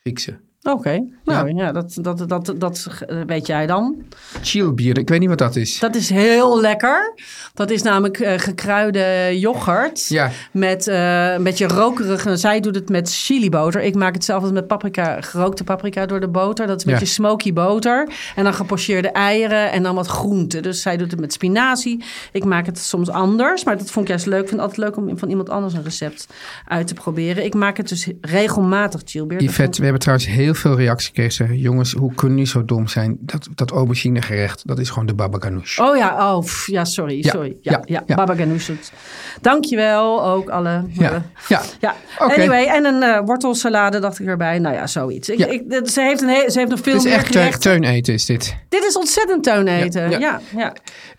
Griekse. 0.00 0.36
Oké. 0.70 1.04
Nou 1.24 1.54
ja, 1.56 1.72
dat, 1.72 1.98
dat, 2.00 2.28
dat, 2.28 2.54
dat 2.58 2.88
weet 3.26 3.46
jij 3.46 3.66
dan. 3.66 3.96
Chillbier, 4.42 4.98
ik 4.98 5.08
weet 5.08 5.20
niet 5.20 5.28
wat 5.28 5.38
dat 5.38 5.56
is. 5.56 5.78
Dat 5.78 5.94
is 5.94 6.10
heel 6.10 6.60
lekker. 6.60 7.14
Dat 7.54 7.70
is 7.70 7.82
namelijk 7.82 8.18
eh, 8.20 8.38
gekruide 8.38 9.30
yoghurt. 9.38 10.06
Ja. 10.08 10.30
Met 10.52 10.86
eh, 10.88 11.32
een 11.32 11.42
beetje 11.42 11.66
rokerige. 11.66 12.36
Zij 12.36 12.60
doet 12.60 12.74
het 12.74 12.88
met 12.88 13.12
chiliboter. 13.14 13.82
Ik 13.82 13.94
maak 13.94 14.14
het 14.14 14.24
zelf 14.24 14.38
altijd 14.38 14.58
met 14.58 14.66
paprika, 14.66 15.20
gerookte 15.20 15.64
paprika 15.64 16.06
door 16.06 16.20
de 16.20 16.28
boter. 16.28 16.66
Dat 16.66 16.76
is 16.78 16.84
een 16.84 16.92
Ja. 16.92 16.98
beetje 16.98 17.12
smoky 17.14 17.52
boter. 17.52 18.08
En 18.36 18.44
dan 18.44 18.54
gepocheerde 18.54 19.08
eieren 19.08 19.72
en 19.72 19.82
dan 19.82 19.94
wat 19.94 20.06
groenten. 20.06 20.62
Dus 20.62 20.82
zij 20.82 20.96
doet 20.96 21.10
het 21.10 21.20
met 21.20 21.32
spinazie. 21.32 22.04
Ik 22.32 22.44
maak 22.44 22.66
het 22.66 22.78
soms 22.78 23.08
anders. 23.10 23.64
Maar 23.64 23.78
dat 23.78 23.90
vond 23.90 24.04
ik 24.04 24.10
juist 24.10 24.26
leuk. 24.26 24.42
Ik 24.42 24.48
vind 24.48 24.60
het 24.60 24.70
altijd 24.70 24.88
leuk 24.88 24.96
om 25.08 25.18
van 25.18 25.28
iemand 25.28 25.50
anders 25.50 25.74
een 25.74 25.82
recept 25.84 26.26
uit 26.68 26.86
te 26.86 26.94
proberen. 26.94 27.44
Ik 27.44 27.54
maak 27.54 27.76
het 27.76 27.88
dus 27.88 28.08
regelmatig 28.20 29.00
chilbeer. 29.04 29.38
Dat 29.38 29.48
Yvette, 29.48 29.76
we 29.78 29.82
hebben 29.82 30.00
trouwens 30.02 30.28
heel 30.28 30.53
veel 30.54 30.76
reacties 30.76 31.06
gekregen. 31.06 31.32
Zeggen, 31.32 31.58
Jongens, 31.58 31.92
hoe 31.92 32.14
kunnen 32.14 32.36
jullie 32.36 32.50
zo 32.52 32.64
dom 32.64 32.86
zijn? 32.88 33.16
Dat, 33.20 33.48
dat 33.54 33.70
aubergine 33.70 34.22
gerecht, 34.22 34.66
dat 34.66 34.78
is 34.78 34.88
gewoon 34.90 35.06
de 35.06 35.14
baba 35.14 35.38
ganoush. 35.40 35.78
Oh 35.78 35.96
ja, 35.96 36.34
oh, 36.34 36.40
pff, 36.44 36.66
ja, 36.66 36.84
sorry, 36.84 37.16
Ja, 37.22 37.30
sorry. 37.30 37.56
Ja, 37.60 37.72
ja, 37.72 37.82
ja, 37.84 38.02
ja. 38.06 38.14
Baba 38.14 38.34
ganoush. 38.34 38.70
Dankjewel, 39.40 40.24
ook 40.24 40.48
alle. 40.48 40.84
Ja, 40.92 41.22
ja. 41.48 41.94
Anyway, 42.18 42.64
en 42.66 42.84
een 42.84 43.02
eh, 43.02 43.20
wortelsalade 43.24 43.98
dacht 43.98 44.18
ik 44.20 44.26
erbij. 44.26 44.58
Nou 44.58 44.74
ja, 44.74 44.86
zoiets. 44.86 45.28
Ik, 45.28 45.38
ik, 45.38 45.88
ze, 45.88 46.00
heeft 46.00 46.22
een 46.22 46.50
ze 46.50 46.58
heeft 46.58 46.70
nog 46.70 46.80
veel 46.80 46.92
Het 46.94 47.04
is 47.04 47.08
meer 47.10 47.18
echt 47.18 47.32
teun, 47.32 47.58
teun 47.58 47.84
eten, 47.84 48.14
is 48.14 48.24
dit. 48.26 48.56
Dit 48.68 48.84
is 48.84 48.96
ontzettend 48.96 49.42
teuneten. 49.44 50.10
Ja, 50.10 50.18
Ja, 50.18 50.40
ja. 50.56 50.72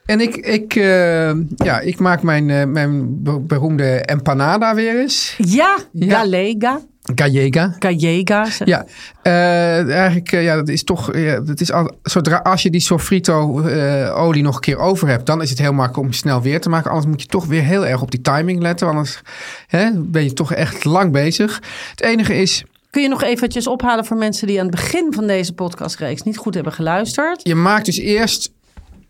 En 0.05 0.19
ik, 0.19 0.35
ik, 0.35 0.75
eh, 0.75 1.31
ja, 1.55 1.79
ik 1.79 1.99
maak 1.99 2.21
mijn, 2.23 2.49
eh, 2.49 2.65
mijn 2.65 3.23
be- 3.23 3.39
beroemde 3.39 3.85
empanada 4.01 4.75
weer 4.75 4.99
eens. 4.99 5.35
Ja, 5.37 5.77
Ja. 5.91 6.19
galega. 6.19 6.79
Gallega. 7.13 7.75
Gallega. 7.79 8.47
Ja, 8.65 8.85
eh, 9.21 9.89
eigenlijk, 9.89 10.31
eh, 10.31 10.43
ja, 10.43 10.55
dat 10.55 10.67
is 10.67 10.83
toch, 10.83 11.17
ja, 11.17 11.39
dat 11.39 11.61
is 11.61 11.71
al, 11.71 11.91
zodra 12.03 12.37
als 12.37 12.61
je 12.61 12.69
die 12.69 12.81
sofrito 12.81 13.61
eh, 13.61 14.17
olie 14.17 14.43
nog 14.43 14.55
een 14.55 14.61
keer 14.61 14.77
over 14.77 15.07
hebt, 15.07 15.25
dan 15.25 15.41
is 15.41 15.49
het 15.49 15.59
heel 15.59 15.73
makkelijk 15.73 16.07
om 16.07 16.13
snel 16.13 16.41
weer 16.41 16.61
te 16.61 16.69
maken. 16.69 16.89
Anders 16.89 17.07
moet 17.07 17.21
je 17.21 17.27
toch 17.27 17.45
weer 17.45 17.63
heel 17.63 17.85
erg 17.85 18.01
op 18.01 18.11
die 18.11 18.21
timing 18.21 18.61
letten, 18.61 18.87
anders 18.87 19.21
hè, 19.67 19.89
ben 19.95 20.23
je 20.23 20.33
toch 20.33 20.53
echt 20.53 20.85
lang 20.85 21.11
bezig. 21.11 21.61
Het 21.89 22.01
enige 22.01 22.35
is, 22.35 22.63
Kun 22.89 23.01
je 23.01 23.09
nog 23.09 23.23
eventjes 23.23 23.67
ophalen 23.67 24.05
voor 24.05 24.17
mensen 24.17 24.47
die 24.47 24.59
aan 24.59 24.65
het 24.65 24.75
begin 24.75 25.13
van 25.13 25.27
deze 25.27 25.53
podcastreeks 25.53 26.21
niet 26.21 26.37
goed 26.37 26.53
hebben 26.53 26.73
geluisterd? 26.73 27.39
je 27.43 27.55
maakt 27.55 27.85
dus 27.85 27.97
eerst, 27.97 28.51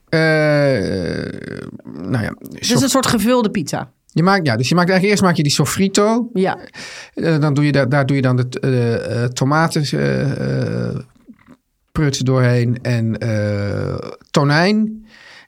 eh, 0.10 0.20
nou 1.84 2.24
ja, 2.24 2.36
is 2.54 2.70
een 2.70 2.90
soort 2.90 3.08
gevulde 3.08 3.50
pizza. 3.50 3.92
Je 4.16 4.24
maakt, 4.24 4.46
ja, 4.46 4.56
dus 4.56 4.70
je 4.70 4.76
maakt 4.76 4.90
eigenlijk 4.90 5.12
eerst 5.20 5.24
maak 5.30 5.36
je 5.38 5.44
die 5.44 5.52
sofrito. 5.52 6.30
Ja, 6.34 6.58
Eh, 7.14 7.40
dan 7.40 7.54
doe 7.54 7.66
je 7.66 7.72
daar, 7.72 7.90
daar 7.90 8.06
doe 8.06 8.16
je 8.16 8.22
dan 8.22 8.36
de 8.36 8.48
eh, 8.60 9.24
eh, 9.24 9.30
tomaten 9.30 9.82
eh, 9.82 10.88
eh, 10.90 10.96
pruts 11.92 12.20
doorheen 12.20 12.80
en 12.82 13.18
tonijn. 14.32 15.04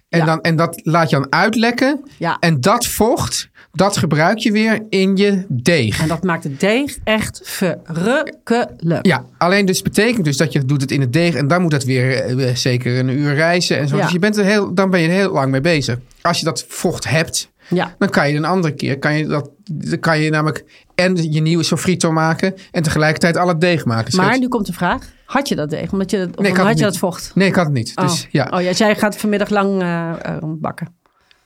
En, 0.10 0.20
Ja. 0.20 0.26
dan, 0.26 0.42
en 0.42 0.56
dat 0.56 0.80
laat 0.84 1.10
je 1.10 1.16
dan 1.16 1.28
uitlekken. 1.30 2.04
Ja. 2.18 2.38
En 2.40 2.62
dat 2.62 2.86
vocht, 2.88 3.50
dat 3.72 3.98
gebruik 3.98 4.38
je 4.38 4.52
weer 4.52 4.86
in 4.90 5.16
je 5.18 5.46
deeg. 5.50 6.02
en 6.02 6.08
dat 6.08 6.24
maakt 6.24 6.44
het 6.44 6.60
deeg 6.60 6.98
echt 7.04 7.42
verrukkelijk. 7.44 9.06
Ja, 9.06 9.26
alleen 9.38 9.66
dus 9.66 9.82
betekent 9.82 10.26
dus 10.26 10.38
dat 10.38 10.52
je 10.54 10.66
doet 10.66 10.82
het 10.82 10.92
in 10.92 11.02
het 11.02 11.14
deeg 11.14 11.36
en 11.36 11.48
dan 11.48 11.62
moet 11.62 11.72
het 11.72 11.84
weer 11.84 12.24
eh, 12.40 12.56
zeker 12.56 13.00
een 13.00 13.10
uur 13.10 13.34
reizen 13.34 13.78
en 13.78 13.88
zo. 13.88 13.96
Ja. 13.98 14.02
Dus 14.04 14.12
je 14.12 14.20
bent 14.20 14.38
er 14.38 14.46
heel, 14.46 14.74
dan 14.74 14.90
ben 14.90 15.00
je 15.00 15.08
er 15.08 15.14
heel 15.14 15.32
lang 15.32 15.52
mee 15.52 15.62
bezig. 15.62 15.98
Als 16.22 16.40
je 16.40 16.46
dat 16.46 16.66
vocht 16.68 17.10
hebt, 17.10 17.50
Ja. 17.70 17.96
dan 17.98 18.10
kan 18.10 18.30
je 18.30 18.38
een 18.38 18.46
andere 18.46 18.74
keer, 18.74 19.00
kan 19.00 19.18
je 19.18 19.26
dat, 19.26 19.50
dan 19.64 20.00
kan 20.00 20.20
je 20.20 20.30
namelijk 20.30 20.66
en 20.96 21.32
je 21.32 21.42
nieuwe 21.42 21.64
sofrito 21.64 22.12
maken 22.12 22.54
en 22.72 22.84
tegelijkertijd 22.84 23.38
al 23.38 23.48
het 23.48 23.62
deeg 23.62 23.86
maken. 23.86 24.16
Maar 24.16 24.40
nu 24.40 24.48
komt 24.48 24.66
de 24.66 24.74
vraag. 24.74 25.04
Had 25.26 25.48
je 25.48 25.56
dat 25.56 25.70
deeg? 25.70 25.92
Omdat 25.92 26.12
je, 26.12 26.30
of 26.36 26.44
Nee, 26.44 26.54
had, 26.54 26.78
je 26.78 26.84
dat 26.84 26.98
vocht? 26.98 27.32
Nee, 27.36 27.48
ik 27.48 27.56
had 27.56 27.66
het 27.66 27.74
niet. 27.74 27.96
Dus 27.96 28.24
oh. 28.24 28.32
ja, 28.32 28.48
Oh 28.54 28.62
ja, 28.62 28.72
jij 28.72 28.96
gaat 28.96 29.18
vanmiddag 29.18 29.50
lang 29.50 29.82
eh, 29.82 30.14
bakken. 30.44 30.88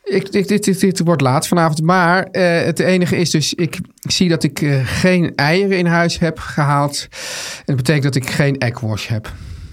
ik, 0.04 0.28
ik, 0.28 0.48
dit, 0.48 0.64
dit, 0.64 0.80
dit 0.80 1.00
wordt 1.04 1.22
laat 1.22 1.48
vanavond. 1.48 1.82
Maar 1.82 2.22
eh, 2.22 2.64
het 2.64 2.78
enige 2.78 3.16
is 3.16 3.30
dus, 3.30 3.54
ik 3.54 3.80
zie 4.00 4.28
dat 4.28 4.42
ik 4.42 4.82
geen 4.84 5.34
eieren 5.34 5.78
in 5.78 5.86
huis 5.86 6.18
heb 6.18 6.38
gehaald. 6.38 7.06
En 7.56 7.62
dat 7.64 7.76
betekent 7.76 8.04
dat 8.04 8.14
ik 8.14 8.30
geen 8.30 8.58
eggwash 8.58 9.08
heb. 9.08 9.32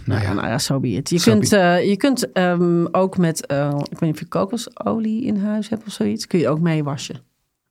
Nou 0.10 0.22
ja, 0.22 0.34
Nou 0.34 0.48
ja, 0.48 0.58
zo 0.60 0.80
be 0.80 0.88
it. 0.88 1.10
Je 1.10 1.20
So 1.20 1.32
kunt, 1.32 1.54
eh, 1.54 1.90
je 1.90 1.98
kunt 1.98 2.32
ehm, 2.32 2.86
ook 2.92 3.18
met, 3.18 3.46
eh, 3.46 3.68
ik 3.78 3.90
weet 4.00 4.02
niet 4.02 4.14
of 4.14 4.20
je 4.20 4.26
kokosolie 4.26 5.24
in 5.26 5.38
huis 5.38 5.70
hebt 5.70 5.86
of 5.88 5.94
zoiets, 5.94 6.28
kun 6.28 6.40
je 6.40 6.50
ook 6.50 6.60
mee 6.60 6.84
wassen. 6.84 7.22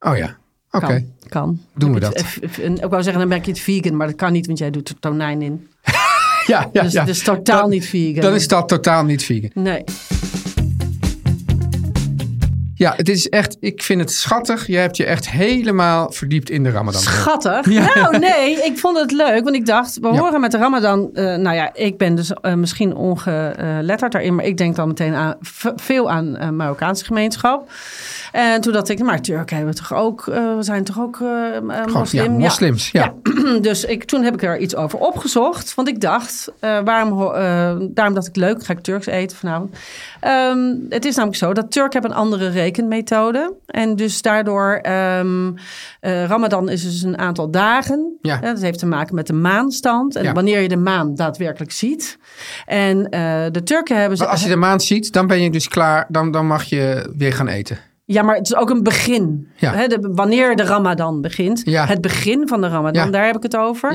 oh 0.01 0.17
ja, 0.17 0.37
oké. 0.71 0.87
Kan. 0.87 1.05
kan. 1.29 1.61
Doen 1.75 1.95
we 1.95 2.01
dat. 2.01 2.15
eh, 2.15 2.65
Ik 2.71 2.81
wou 2.91 3.03
zeggen, 3.03 3.21
dan 3.21 3.29
ben 3.29 3.41
je 3.43 3.51
het 3.51 3.61
vegan, 3.61 3.97
maar 3.97 4.07
dat 4.07 4.17
kan 4.17 4.33
niet, 4.33 4.47
want 4.47 4.59
jij 4.59 4.71
doet 4.71 4.89
er 4.89 4.99
tonijn 4.99 5.43
in. 5.43 5.67
Ja, 6.47 6.69
ja, 6.73 6.83
Dus 6.83 6.93
ja. 6.93 7.05
totaal 7.35 7.61
Dan- 7.61 7.71
niet 7.71 7.87
vegan. 7.87 8.23
Dan 8.23 8.35
is 8.35 8.49
dat 8.49 8.69
totaal 8.69 9.05
niet 9.05 9.25
vegan. 9.25 9.51
Nee. 9.55 9.85
Ja, 12.79 12.93
het 12.97 13.09
is 13.09 13.29
echt, 13.29 13.57
ik 13.61 13.83
vind 13.83 14.01
het 14.01 14.13
schattig. 14.13 14.67
Je 14.67 14.77
hebt 14.77 14.97
je 14.97 15.05
echt 15.05 15.31
helemaal 15.31 16.11
verdiept 16.13 16.51
in 16.51 16.63
de 16.63 16.71
Ramadan. 16.71 17.01
Schattig. 17.01 17.69
Ja. 17.71 17.91
Nou, 17.95 18.19
nee, 18.19 18.65
ik 18.65 18.79
vond 18.79 18.99
het 19.01 19.13
leuk. 19.13 19.45
Want 19.45 19.57
ik 19.57 19.67
dacht, 19.67 19.99
we 20.01 20.09
Ja. 20.13 20.19
horen 20.19 20.41
met 20.41 20.51
de 20.51 20.59
Ramadan. 20.59 21.11
eh, 21.15 21.25
nou 21.37 21.57
ja, 21.57 21.71
ik 21.75 21.99
ben 21.99 22.15
dus 22.15 22.33
eh, 22.33 22.55
misschien 22.55 22.95
ongeletterd 22.95 24.13
daarin. 24.13 24.35
Maar 24.35 24.45
ik 24.45 24.57
denk 24.57 24.77
dan 24.77 24.89
meteen 24.89 25.15
aan, 25.15 25.35
veel 25.77 26.11
aan 26.11 26.37
eh 26.37 26.49
Marokkaanse 26.49 27.05
gemeenschap. 27.05 27.71
En 28.33 28.61
toen 28.61 28.73
dacht 28.73 28.89
ik, 28.89 28.99
maar 28.99 29.21
Turken 29.21 29.57
hebben 29.57 29.75
toch 29.75 29.95
ook, 29.95 30.25
we 30.25 30.57
zijn 30.61 30.85
toch 30.85 31.01
ook 31.01 31.21
moslim? 31.93 32.33
ja, 32.33 32.39
moslims. 32.39 32.91
Ja. 32.91 33.15
dus 33.61 33.85
ik, 33.85 34.05
toen 34.05 34.23
heb 34.23 34.35
ik 34.35 34.43
er 34.43 34.59
iets 34.59 34.77
over 34.77 34.99
opgezocht. 34.99 35.75
Want 35.75 35.89
ik 35.89 36.01
dacht, 36.01 36.53
eh, 36.61 36.79
waarom, 36.85 37.21
eh, 37.35 37.77
daarom 37.81 38.15
dacht 38.15 38.27
ik 38.27 38.37
leuk, 38.37 38.65
ga 38.65 38.73
ik 38.73 38.81
Turks 38.81 39.07
eten 39.07 39.37
vanavond. 39.37 39.77
Ehm, 40.21 40.75
het 40.89 41.05
is 41.05 41.15
namelijk 41.15 41.39
zo 41.39 41.53
dat 41.53 41.71
Turken 41.71 41.93
hebben 41.93 42.11
een 42.11 42.17
andere 42.25 42.49
rekenmethode. 42.49 43.55
En 43.67 43.97
dus 43.97 44.23
daardoor, 44.23 44.79
ehm, 44.83 45.53
eh, 46.01 46.25
Ramadan 46.25 46.69
is 46.69 46.83
dus 46.83 47.03
een 47.03 47.19
aantal 47.19 47.51
dagen. 47.51 48.19
Ja. 48.23 48.37
Dat 48.37 48.61
heeft 48.61 48.79
te 48.79 48.87
maken 48.87 49.15
met 49.15 49.27
de 49.27 49.33
maanstand. 49.33 50.17
En 50.17 50.25
Ja. 50.25 50.33
wanneer 50.33 50.61
je 50.61 50.69
de 50.69 50.77
maan 50.77 51.15
daadwerkelijk 51.15 51.73
ziet. 51.73 52.19
En 52.67 53.03
de 53.53 53.61
Turken 53.65 53.97
hebben... 54.01 54.19
Maar 54.19 54.27
als 54.29 54.43
je 54.43 54.49
de 54.49 54.57
maand 54.57 54.83
ziet, 54.83 55.13
dan 55.13 55.27
ben 55.27 55.43
je 55.43 55.51
dus 55.51 55.69
klaar. 55.69 56.07
Dan, 56.09 56.31
dan 56.31 56.47
mag 56.47 56.65
je 56.65 57.13
weer 57.17 57.33
gaan 57.33 57.49
eten. 57.49 57.79
Ja, 58.11 58.23
maar 58.23 58.37
het 58.37 58.47
is 58.47 58.55
ook 58.55 58.71
een 58.71 58.83
begin. 58.83 59.49
Ja. 59.57 59.73
Hè, 59.75 59.87
de, 59.87 59.99
wanneer 60.13 60.57
de 60.57 60.63
Ramadan 60.63 61.21
begint. 61.21 61.63
Ja. 61.65 61.87
Het 61.87 62.01
begin 62.01 62.49
van 62.49 62.61
de 62.61 62.69
Ramadan, 62.69 63.05
Ja. 63.05 63.11
daar 63.11 63.27
heb 63.27 63.37
ik 63.37 63.43
het 63.43 63.57
over. 63.57 63.95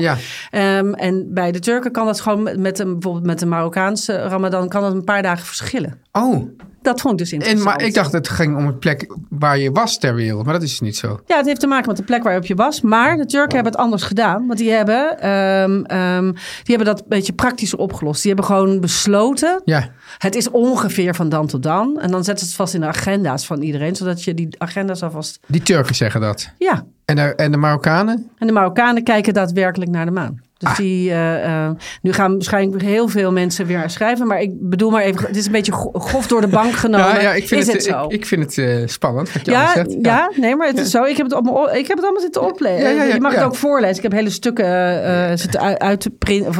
Ehm, 0.50 0.92
en 0.92 1.26
bij 1.34 1.52
de 1.52 1.58
Turken 1.58 1.92
kan 1.92 2.06
dat 2.06 2.20
gewoon 2.20 2.42
met, 2.42 2.58
met 2.58 2.78
een, 2.78 2.92
bijvoorbeeld 2.92 3.26
met 3.26 3.38
de 3.38 3.46
Marokkaanse 3.46 4.16
Ramadan, 4.16 4.68
kan 4.68 4.82
dat 4.82 4.92
een 4.92 5.04
paar 5.04 5.22
dagen 5.22 5.46
verschillen. 5.46 5.98
Oh, 6.18 6.48
Dat 6.82 7.00
vond 7.00 7.12
ik 7.12 7.18
dus 7.18 7.32
en, 7.32 7.38
interessant. 7.38 7.64
maar 7.76 7.86
ik 7.86 7.94
dacht 7.94 8.12
het 8.12 8.28
ging 8.28 8.56
om 8.56 8.66
een 8.66 8.78
plek 8.78 9.14
waar 9.28 9.58
je 9.58 9.70
was 9.72 9.98
ter 9.98 10.14
wereld. 10.14 10.44
Maar 10.44 10.52
dat 10.54 10.62
is 10.62 10.80
niet 10.80 10.96
zo. 10.96 11.20
Ja, 11.26 11.36
het 11.36 11.46
heeft 11.46 11.60
te 11.60 11.66
maken 11.66 11.88
met 11.88 11.96
de 11.96 12.02
plek 12.02 12.22
waarop 12.22 12.46
je 12.46 12.54
was. 12.54 12.80
Maar 12.80 13.16
de 13.16 13.26
Turken 13.26 13.54
hebben 13.54 13.72
het 13.72 13.80
anders 13.80 14.02
gedaan. 14.02 14.46
Want 14.46 14.58
die 14.58 14.70
hebben, 14.70 15.20
ehm, 15.20 15.84
ehm, 15.84 16.32
die 16.32 16.76
hebben 16.76 16.86
dat 16.86 16.98
een 17.00 17.04
beetje 17.08 17.32
praktischer 17.32 17.78
opgelost. 17.78 18.22
Die 18.22 18.32
hebben 18.32 18.50
gewoon 18.50 18.80
besloten. 18.80 19.62
Ja, 19.64 19.90
Het 20.18 20.34
is 20.34 20.50
ongeveer 20.50 21.14
van 21.14 21.28
dan 21.28 21.46
tot 21.46 21.62
dan. 21.62 22.00
En 22.00 22.10
dan 22.10 22.24
zetten 22.24 22.44
ze 22.44 22.50
het 22.52 22.60
vast 22.60 22.74
in 22.74 22.80
de 22.80 22.86
agenda's 22.86 23.46
van 23.46 23.62
iedereen. 23.62 23.96
Zodat 23.96 24.22
je 24.24 24.34
die 24.34 24.48
agenda's 24.58 25.02
alvast... 25.02 25.38
die 25.46 25.62
Turken 25.62 25.94
zeggen 25.94 26.20
dat. 26.20 26.50
Ja, 26.58 26.84
En 27.04 27.16
de, 27.16 27.22
en 27.22 27.50
de 27.50 27.56
Marokkanen? 27.56 28.30
En 28.38 28.46
de 28.46 28.52
Marokkanen 28.52 29.02
kijken 29.02 29.34
daadwerkelijk 29.34 29.90
naar 29.90 30.04
de 30.04 30.10
maan. 30.10 30.40
Dus 30.64 30.72
Ah. 30.72 30.78
die, 30.78 31.10
eh, 31.10 31.64
eh, 31.66 31.70
nu 32.02 32.12
gaan 32.12 32.32
waarschijnlijk 32.32 32.82
heel 32.82 33.08
veel 33.08 33.32
mensen 33.32 33.66
weer 33.66 33.90
schrijven. 33.90 34.26
Maar 34.26 34.40
ik 34.40 34.50
bedoel 34.60 34.90
maar 34.90 35.02
even, 35.02 35.26
het 35.26 35.36
is 35.36 35.46
een 35.46 35.52
beetje 35.52 35.72
grof 35.92 36.26
door 36.26 36.40
de 36.40 36.46
bank 36.46 36.72
genomen. 36.84 37.06
Ja, 37.06 37.20
ja 37.20 37.32
ik, 37.32 37.48
vind 37.48 37.60
is 37.60 37.66
het, 37.66 37.76
het 37.76 37.84
zo? 37.84 38.04
Ik, 38.04 38.12
ik 38.12 38.26
vind 38.26 38.42
het 38.42 38.58
eh, 38.58 38.86
spannend 38.86 39.32
wat 39.32 39.44
je 39.44 39.50
ja, 39.50 39.72
zegt. 39.72 39.96
ja, 40.02 40.30
nee, 40.36 40.56
maar 40.56 40.66
het 40.66 40.78
is 40.78 40.90
zo. 40.90 41.02
Ik 41.04 41.16
heb 41.16 41.26
het, 41.26 41.34
op 41.34 41.44
mijn, 41.44 41.78
ik 41.78 41.86
heb 41.86 41.96
het 41.96 42.04
allemaal 42.04 42.22
zitten 42.22 42.42
oplezen. 42.42 42.82
Ja, 42.82 42.88
ja, 42.88 43.02
ja, 43.02 43.14
je 43.14 43.20
mag 43.20 43.32
ja. 43.32 43.38
het 43.38 43.46
ook 43.46 43.54
voorlezen. 43.54 43.96
Ik 43.96 44.02
heb 44.02 44.12
hele 44.12 44.30
stukken 44.30 45.38
zitten 45.38 45.60
uit, 45.60 45.78
uit 45.78 46.00
te 46.00 46.10
printen, 46.10 46.48
of, 46.48 46.58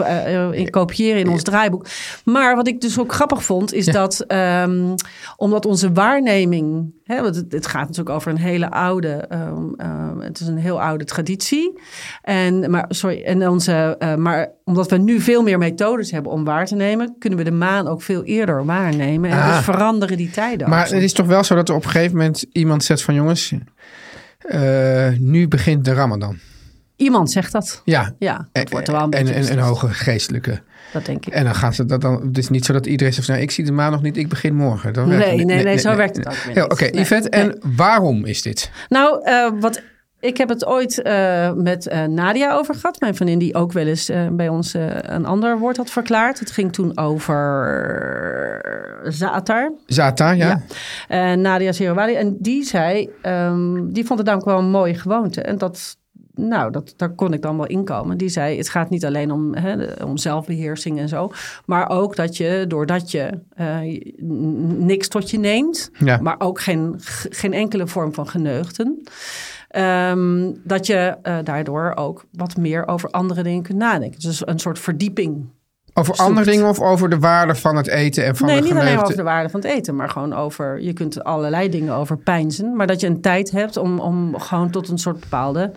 in 0.52 0.70
kopiëren 0.70 1.20
in 1.20 1.28
ons 1.28 1.42
draaiboek. 1.42 1.87
Maar 2.25 2.56
wat 2.56 2.66
ik 2.66 2.80
dus 2.80 2.99
ook 2.99 3.12
grappig 3.12 3.44
vond, 3.44 3.73
is 3.73 3.84
Ja. 3.84 3.92
dat 3.92 4.20
ehm, 4.26 4.94
omdat 5.37 5.66
onze 5.66 5.92
waarneming, 5.92 6.92
want 7.06 7.37
het, 7.37 7.52
het 7.52 7.66
gaat 7.66 7.87
natuurlijk 7.87 8.16
over 8.16 8.30
een 8.30 8.38
hele 8.38 8.70
oude, 8.70 9.08
ehm, 9.12 9.75
ehm, 9.76 10.18
het 10.18 10.40
is 10.40 10.46
een 10.46 10.58
heel 10.58 10.82
oude 10.82 11.04
traditie. 11.04 11.78
En, 12.23 12.70
maar, 12.70 12.84
sorry, 12.88 13.23
en 13.23 13.49
onze, 13.49 13.96
eh, 13.99 14.14
maar 14.14 14.50
omdat 14.64 14.90
we 14.90 14.96
nu 14.96 15.20
veel 15.20 15.42
meer 15.42 15.58
methodes 15.58 16.11
hebben 16.11 16.32
om 16.32 16.44
waar 16.44 16.66
te 16.66 16.75
nemen, 16.75 17.16
kunnen 17.18 17.38
we 17.38 17.44
de 17.44 17.50
maan 17.50 17.88
ook 17.88 18.02
veel 18.02 18.23
eerder 18.25 18.64
waarnemen. 18.64 19.30
En 19.30 19.38
Ah. 19.38 19.54
dus 19.56 19.64
veranderen 19.64 20.16
die 20.16 20.30
tijden. 20.30 20.68
Maar 20.68 20.84
het 20.88 21.02
is 21.02 21.12
toch 21.12 21.26
wel 21.26 21.44
zo 21.44 21.54
dat 21.54 21.68
er 21.68 21.75
op 21.75 21.84
een 21.84 21.90
gegeven 21.90 22.16
moment 22.16 22.44
iemand 22.52 22.84
zegt 22.84 23.02
van 23.02 23.14
jongens, 23.14 23.52
eh, 24.38 25.08
nu 25.18 25.49
begint 25.49 25.84
de 25.84 25.92
Ramadan. 25.92 26.38
Iemand 26.96 27.30
zegt 27.30 27.52
dat. 27.52 27.82
Ja. 27.84 28.14
Ja, 28.18 28.49
En, 28.52 28.61
het 28.61 28.70
wordt 28.70 28.88
er 28.88 28.94
wel 28.94 29.02
een 29.04 29.12
en, 29.12 29.52
een 29.52 29.58
hoge 29.58 29.88
geestelijke. 29.88 30.62
Dat 30.95 31.05
denk 31.07 31.27
ik. 31.27 31.33
En 31.33 31.45
dan 31.45 31.55
gaan 31.55 31.75
ze 31.75 31.85
dat 31.85 32.01
dan. 32.01 32.27
Het 32.27 32.39
is 32.39 32.49
niet 32.49 32.65
zo 32.65 32.73
dat 32.73 32.87
iedereen 32.87 33.13
zegt: 33.13 33.29
nou, 33.29 33.41
ik 33.41 33.51
zie 33.51 33.65
de 33.65 33.73
maan 33.73 33.93
nog 33.93 34.03
niet, 34.03 34.17
ik 34.17 34.29
begin 34.29 34.55
morgen. 34.55 34.93
Dan 34.93 35.09
werkt 35.09 35.25
het 35.25 35.37
Nee, 35.37 35.45
niet. 35.45 35.55
nee, 35.55 35.65
nee, 35.65 35.79
zo 35.79 35.97
werkt 35.97 36.17
het 36.17 36.27
ook 36.27 36.55
Ja. 36.55 36.65
Oké, 36.65 36.85
Nee, 36.85 37.03
Yvette, 37.03 37.29
en 37.29 37.59
waarom 37.77 38.25
is 38.25 38.43
dit? 38.43 38.71
Nou, 38.89 39.25
eh, 39.25 39.51
wat, 39.61 39.83
ik 40.21 40.37
heb 40.37 40.49
het 40.49 40.65
ooit 40.67 41.03
eh, 41.03 41.53
met 41.53 41.87
eh, 41.87 42.05
Nadia 42.05 42.53
over 42.55 42.75
gehad. 42.75 43.01
Mijn 43.01 43.15
vriendin 43.15 43.39
die 43.39 43.55
ook 43.55 43.73
wel 43.73 43.87
eens 43.87 44.11
bij 44.33 44.49
ons 44.49 44.75
een 45.01 45.27
ander 45.27 45.59
woord 45.59 45.77
had 45.77 45.91
verklaard. 45.91 46.39
Het 46.39 46.51
ging 46.51 46.73
toen 46.73 46.99
over 46.99 47.41
Zatar. 49.09 49.73
Zata, 49.87 50.31
ja? 50.31 50.63
En 51.09 51.41
Nadia 51.41 51.73
Sirawali. 51.73 52.15
En 52.15 52.37
die 52.39 52.65
zei, 52.65 53.11
ehm, 53.23 53.87
die 53.93 54.05
vond 54.05 54.19
het 54.19 54.29
namelijk 54.29 54.51
wel 54.51 54.59
een 54.59 54.71
mooie 54.71 54.95
gewoonte. 54.95 55.43
En 55.43 55.59
dat, 55.59 55.97
nou, 56.35 56.71
dat, 56.71 56.95
daar 56.97 57.11
kon 57.14 57.33
ik 57.33 57.43
dan 57.43 57.57
wel 57.57 57.67
inkomen. 57.67 58.17
Die 58.17 58.29
zei, 58.29 58.57
het 58.57 58.69
gaat 58.69 58.91
niet 58.91 59.05
alleen 59.05 59.31
om, 59.33 59.55
hè, 59.55 59.85
om 60.05 60.17
zelfbeheersing 60.17 60.99
en 60.99 61.09
zo. 61.09 61.33
Maar 61.67 61.88
ook 61.88 62.17
dat 62.17 62.37
je, 62.37 62.64
doordat 62.69 63.11
je 63.11 63.31
eh, 63.55 63.79
niks 64.79 65.09
tot 65.09 65.31
je 65.31 65.38
neemt. 65.38 65.91
Ja. 65.99 66.19
Maar 66.21 66.35
ook 66.38 66.61
geen, 66.61 66.95
geen 67.31 67.53
enkele 67.53 67.87
vorm 67.87 68.14
van 68.14 68.29
geneugten. 68.29 69.03
ehm, 69.69 70.53
dat 70.64 70.87
je 70.87 71.17
eh, 71.23 71.37
daardoor 71.45 71.93
ook 71.95 72.25
wat 72.33 72.57
meer 72.57 72.88
over 72.88 73.11
andere 73.11 73.43
dingen 73.43 73.62
kunt 73.62 73.79
nadenken. 73.79 74.21
Dus 74.21 74.47
een 74.47 74.59
soort 74.59 74.79
verdieping 74.79 75.47
Over 75.95 76.14
Zoekt. 76.14 76.29
andere 76.29 76.50
dingen 76.50 76.69
of 76.69 76.81
over 76.81 77.11
de 77.11 77.19
waarde 77.19 77.55
van 77.55 77.76
het 77.76 77.87
eten 77.88 78.25
en 78.25 78.37
van 78.37 78.47
nee, 78.47 78.57
de 78.61 78.62
niet 78.62 78.73
alleen 78.76 78.99
over 78.99 79.17
de 79.17 79.23
waarde 79.23 79.49
van 79.49 79.61
het 79.61 79.71
eten, 79.71 79.97
maar 79.97 80.09
gewoon 80.11 80.33
over. 80.33 80.81
Je 80.81 80.93
kunt 80.93 81.17
er 81.17 81.23
allerlei 81.23 81.69
dingen 81.69 81.95
over 81.95 82.17
pijnzen. 82.17 82.76
Maar 82.76 82.87
dat 82.87 83.00
je 83.00 83.07
een 83.07 83.21
tijd 83.21 83.50
hebt 83.50 83.76
om, 83.76 83.99
om 83.99 84.38
gewoon 84.38 84.71
tot 84.71 84.88
een 84.88 84.99
soort 84.99 85.21
bepaalde. 85.21 85.73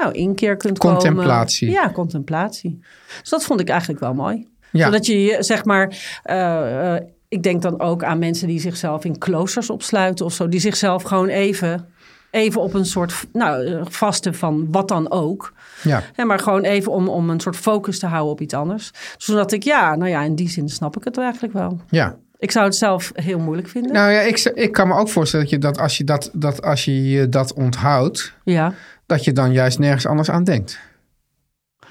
Nou, 0.00 0.12
inkeer 0.12 0.56
kunt 0.56 0.78
Contemplatie. 0.78 1.68
komen. 1.68 1.82
Ja, 1.82 1.92
contemplatie. 1.92 2.80
Dus 3.20 3.30
dat 3.30 3.44
vond 3.44 3.60
ik 3.60 3.68
eigenlijk 3.68 4.00
wel 4.00 4.14
mooi. 4.14 4.46
Ja. 4.72 4.84
Zodat 4.84 5.06
je 5.06 5.36
zeg 5.40 5.64
maar. 5.64 6.18
eh, 6.22 6.94
eh, 6.94 7.02
ik 7.28 7.42
denk 7.42 7.62
dan 7.62 7.80
ook 7.80 8.04
aan 8.04 8.18
mensen 8.18 8.48
die 8.48 8.60
zichzelf 8.60 9.04
in 9.04 9.18
kloosters 9.18 9.70
opsluiten 9.70 10.24
of 10.24 10.32
zo. 10.32 10.48
Die 10.48 10.60
zichzelf 10.60 11.02
gewoon 11.02 11.28
even 11.28 11.88
even 12.30 12.60
op 12.60 12.74
een 12.74 12.84
soort 12.86 13.14
nou, 13.32 13.66
eh, 13.66 13.80
vaste 13.88 14.32
van 14.32 14.66
wat 14.70 14.88
dan 14.88 15.10
ook. 15.10 15.52
Ja. 15.82 16.02
Hè, 16.14 16.24
maar 16.24 16.38
gewoon 16.38 16.62
even 16.62 16.92
om, 16.92 17.08
om 17.08 17.30
een 17.30 17.40
soort 17.40 17.56
focus 17.56 17.98
te 17.98 18.06
houden 18.06 18.32
op 18.32 18.40
iets 18.40 18.54
anders. 18.54 18.90
Zodat 19.16 19.52
ik, 19.52 19.62
ja, 19.62 19.94
nou 19.96 20.10
ja, 20.10 20.22
in 20.22 20.34
die 20.34 20.48
zin 20.48 20.68
snap 20.68 20.96
ik 20.96 21.04
het 21.04 21.18
eigenlijk 21.18 21.52
wel. 21.52 21.80
Ja. 21.88 22.16
Ik 22.38 22.50
zou 22.50 22.64
het 22.64 22.76
zelf 22.76 23.10
heel 23.14 23.38
moeilijk 23.38 23.68
vinden. 23.68 23.92
Nou 23.92 24.10
ja, 24.12 24.20
ik, 24.20 24.38
ik 24.38 24.72
kan 24.72 24.88
me 24.88 24.94
ook 24.94 25.08
voorstellen 25.08 25.44
dat 25.46 25.54
je 25.54 25.60
dat 25.60 25.78
als 25.78 25.96
je 25.96 26.04
dat, 26.04 26.30
dat, 26.32 26.62
als 26.62 26.84
je 26.84 27.08
je 27.10 27.28
dat 27.28 27.52
onthoudt, 27.52 28.32
Ja, 28.44 28.72
dat 29.10 29.24
je 29.24 29.32
dan 29.32 29.52
juist 29.52 29.78
nergens 29.78 30.06
anders 30.06 30.30
aan 30.30 30.44
denkt. 30.44 30.80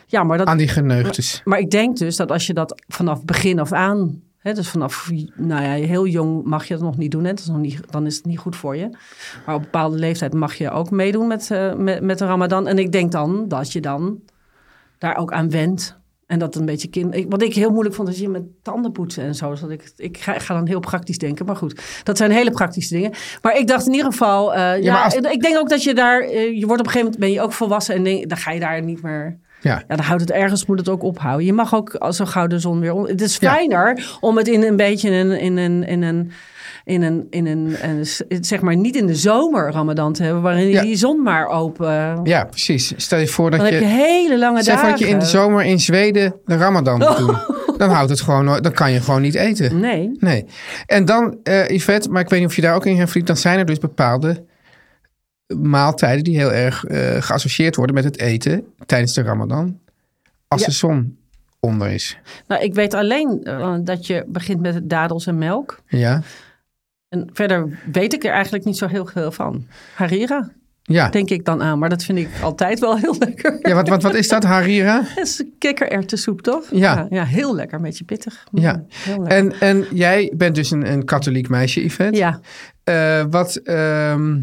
ja 0.06 0.24
maar, 0.24 0.38
dat, 0.38 0.48
Aan 0.48 0.58
die 0.58 0.68
geneugtes. 0.68 1.42
maar 1.44 1.60
ik 1.60 1.70
denk 1.70 1.98
dus 1.98 2.16
dat 2.16 2.32
als 2.32 2.48
je 2.48 2.54
dat 2.54 2.82
vanaf 2.88 3.26
begin 3.26 3.60
af 3.60 3.72
aan... 3.72 4.22
Hè, 4.40 4.54
dus 4.54 4.70
vanaf 4.70 5.12
nou 5.36 5.64
ja, 5.64 5.88
heel 5.88 6.08
jong 6.08 6.44
mag 6.44 6.66
je 6.66 6.74
dat 6.74 6.84
nog 6.84 6.98
niet 6.98 7.12
doen. 7.12 7.24
Hè, 7.24 7.30
dat 7.30 7.40
is 7.40 7.48
nog 7.48 7.58
niet, 7.58 7.92
dan 7.92 8.06
is 8.06 8.16
het 8.16 8.26
niet 8.26 8.40
goed 8.40 8.56
voor 8.56 8.76
je. 8.76 8.90
Maar 9.46 9.56
op 9.56 9.62
een 9.62 9.72
bepaalde 9.72 9.98
leeftijd 9.98 10.34
mag 10.34 10.54
je 10.54 10.72
ook 10.72 10.92
meedoen 10.92 11.28
met, 11.28 11.52
eh, 11.52 11.76
met, 11.76 12.02
met 12.02 12.18
de 12.18 12.26
ramadan. 12.26 12.68
En 12.68 12.78
ik 12.78 12.92
denk 12.92 13.12
dan 13.12 13.48
dat 13.48 13.72
je 13.72 13.82
dan 13.82 14.20
daar 14.98 15.18
ook 15.18 15.32
aan 15.32 15.50
wendt. 15.50 16.00
En 16.30 16.40
dat 16.40 16.56
een 16.56 16.66
beetje 16.66 16.88
kind. 16.88 17.26
Wat 17.30 17.42
ik 17.42 17.54
heel 17.54 17.70
moeilijk 17.72 17.96
vond, 17.96 18.10
is 18.10 18.20
je 18.20 18.30
met 18.30 18.44
tanden 18.64 18.92
poetsen 18.92 19.24
en 19.24 19.36
zo. 19.36 19.56
Zodat 19.56 19.72
ik, 19.74 19.92
ik, 19.98 20.18
ga, 20.18 20.34
ik 20.36 20.42
ga 20.42 20.54
dan 20.54 20.68
heel 20.68 20.80
praktisch 20.80 21.18
denken. 21.18 21.46
Maar 21.46 21.56
goed, 21.56 21.82
dat 22.04 22.18
zijn 22.18 22.32
hele 22.32 22.52
praktische 22.52 22.94
dingen. 22.94 23.12
Maar 23.42 23.58
ik 23.58 23.68
dacht 23.68 23.86
in 23.88 23.94
ieder 23.94 24.12
geval. 24.12 24.54
eh, 24.54 24.84
ja, 24.84 25.04
als- 25.04 25.16
ik 25.16 25.42
denk 25.42 25.58
ook 25.58 25.70
dat 25.70 25.84
je 25.84 25.94
daar. 25.94 26.20
eh, 26.22 26.60
je 26.60 26.66
wordt 26.66 26.80
op 26.82 26.86
een 26.86 26.92
gegeven 26.92 27.00
moment 27.00 27.18
ben 27.20 27.32
je 27.32 27.42
ook 27.42 27.54
volwassen. 27.54 27.96
En 27.96 28.04
denk, 28.04 28.30
dan 28.30 28.38
ga 28.38 28.52
je 28.52 28.60
daar 28.60 28.84
niet 28.84 29.02
meer. 29.02 29.38
Ja. 29.62 29.84
Ja, 29.88 29.96
dan 29.96 30.06
houdt 30.06 30.22
het 30.22 30.32
ergens, 30.32 30.66
moet 30.66 30.80
het 30.80 30.90
ook 30.90 31.04
ophouden. 31.04 31.46
Je 31.46 31.54
mag 31.54 31.76
ook 31.76 31.94
als 31.96 32.20
een 32.20 32.28
gouden 32.28 32.60
zon 32.62 32.80
weer. 32.80 32.94
om- 32.94 33.06
Het 33.06 33.22
is 33.22 33.38
Ja. 33.38 33.54
fijner 33.54 34.18
om 34.20 34.38
het 34.38 34.48
in 34.48 34.64
een 34.64 34.76
beetje 34.76 35.10
in 35.10 35.14
een. 35.30 35.40
In 35.40 35.58
een, 35.58 35.84
in 35.84 36.02
een 36.02 36.32
in 36.90 37.02
een, 37.02 37.28
in 37.30 37.46
een, 37.46 37.76
een, 37.82 38.06
zeg 38.46 38.62
maar 38.62 38.76
niet 38.76 38.96
in 38.96 39.06
de 39.06 39.16
zomer 39.16 39.72
Ramadan 39.72 40.14
te 40.14 40.24
hebben, 40.24 40.42
waarin 40.42 40.66
je 40.68 40.74
Ja. 40.74 40.82
die 40.82 40.96
zon 40.96 41.24
maar 41.24 41.48
open. 41.48 42.20
Ja, 42.24 42.44
precies. 42.46 42.94
Stel 42.98 43.20
je 43.20 43.28
voor 43.28 43.52
dat 43.52 43.60
Dan 43.60 43.70
je... 43.70 43.74
heb 43.76 43.84
je 43.84 43.90
hele 43.90 44.38
lange 44.40 44.64
Zeg 44.64 44.76
dagen. 44.76 44.90
dat 44.90 45.00
je 45.00 45.08
in 45.08 45.20
de 45.20 45.26
zomer 45.26 45.64
in 45.66 45.80
Zweden 45.80 46.36
de 46.46 46.56
ramadan 46.58 46.98
moet 46.98 47.18
doen. 47.18 47.38
Dan 47.78 47.90
houdt 47.90 48.10
het 48.10 48.22
gewoon... 48.22 48.46
Dan 48.62 48.72
kan 48.72 48.92
je 48.92 49.02
gewoon 49.02 49.22
niet 49.22 49.36
eten. 49.36 49.80
Nee. 49.80 50.12
Nee. 50.20 50.46
En 50.86 51.06
dan, 51.06 51.38
eh 51.44 51.68
Yvette, 51.68 52.10
maar 52.10 52.22
ik 52.22 52.30
weet 52.30 52.40
niet 52.40 52.50
of 52.50 52.56
je 52.56 52.62
daar 52.62 52.76
ook 52.76 52.86
in 52.86 52.98
hervliet... 52.98 53.28
dan 53.28 53.38
zijn 53.38 53.60
er 53.60 53.66
dus 53.66 53.78
bepaalde 53.80 54.46
maaltijden... 55.62 56.24
die 56.24 56.38
heel 56.38 56.52
erg 56.52 56.86
eh, 56.86 57.22
geassocieerd 57.22 57.76
worden 57.76 57.96
met 57.96 58.04
het 58.04 58.20
eten 58.20 58.64
tijdens 58.86 59.14
de 59.14 59.22
ramadan. 59.22 59.80
Als 60.48 60.62
Ja. 60.62 60.68
de 60.68 60.74
zon 60.74 61.18
onder 61.60 61.88
is. 61.92 62.18
Nou, 62.48 62.64
ik 62.64 62.74
weet 62.74 62.94
alleen 62.94 63.40
eh, 63.44 63.76
dat 63.84 64.08
je 64.08 64.24
begint 64.28 64.62
met 64.62 64.90
dadels 64.90 65.28
en 65.28 65.38
melk. 65.38 65.82
Ja. 65.88 66.22
En 67.10 67.30
verder 67.34 67.80
weet 67.92 68.14
ik 68.14 68.24
er 68.24 68.32
eigenlijk 68.32 68.66
niet 68.66 68.78
zo 68.78 68.88
heel 68.88 69.06
veel 69.06 69.32
van. 69.32 69.66
Harira, 69.96 70.50
Ja. 70.84 71.10
denk 71.10 71.30
ik 71.30 71.46
dan 71.46 71.62
aan. 71.62 71.80
Maar 71.80 71.90
dat 71.90 72.04
vind 72.04 72.18
ik 72.18 72.30
altijd 72.42 72.80
wel 72.80 72.98
heel 72.98 73.16
lekker. 73.20 73.60
Ja, 73.62 73.74
wat, 73.74 73.88
wat, 73.88 74.04
wat 74.04 74.16
is 74.16 74.28
dat, 74.28 74.44
harira? 74.44 75.02
Dat 75.16 75.26
is 75.26 75.44
kikkererwtensoep, 75.60 76.42
toch? 76.42 76.64
Ja. 76.72 77.08
ja. 77.10 77.24
heel 77.24 77.56
lekker, 77.56 77.78
een 77.78 77.84
beetje 77.84 78.04
pittig. 78.04 78.44
Ja. 78.52 78.74
Mm, 78.74 78.86
lekker. 79.24 79.38
En, 79.38 79.60
en 79.60 79.86
jij 79.92 80.34
bent 80.36 80.56
dus 80.56 80.72
een, 80.72 80.92
een 80.92 81.06
katholiek 81.06 81.50
meisje, 81.50 81.84
Yvette. 81.84 82.18
ja. 82.18 82.40
Eh, 82.84 83.26
wat... 83.30 83.56
ehm, 83.56 84.38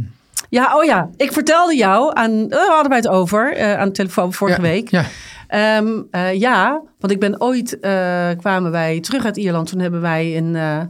ja, 0.49 0.77
oh 0.77 0.85
ja. 0.85 1.11
Ik 1.17 1.33
vertelde 1.33 1.77
jou, 1.77 2.11
aan, 2.15 2.31
oh, 2.31 2.49
daar 2.51 2.67
hadden 2.69 2.89
wij 2.89 2.99
het 2.99 3.09
over, 3.09 3.53
eh, 3.53 3.79
aan 3.79 3.87
de 3.87 3.95
telefoon 3.95 4.33
vorige 4.33 4.61
ja, 4.63 4.69
week. 4.69 4.89
Ja. 4.91 5.05
Ehm, 5.49 6.03
eh, 6.11 6.35
ja, 6.35 6.83
want 6.99 7.13
ik 7.13 7.21
ben 7.21 7.41
ooit, 7.41 7.81
eh, 7.81 8.29
kwamen 8.39 8.71
wij 8.71 9.01
terug 9.01 9.25
uit 9.25 9.37
Ierland. 9.37 9.69
Toen 9.69 9.81
hebben 9.81 10.01
wij 10.01 10.33
in 10.33 10.57
eh, 10.57 10.81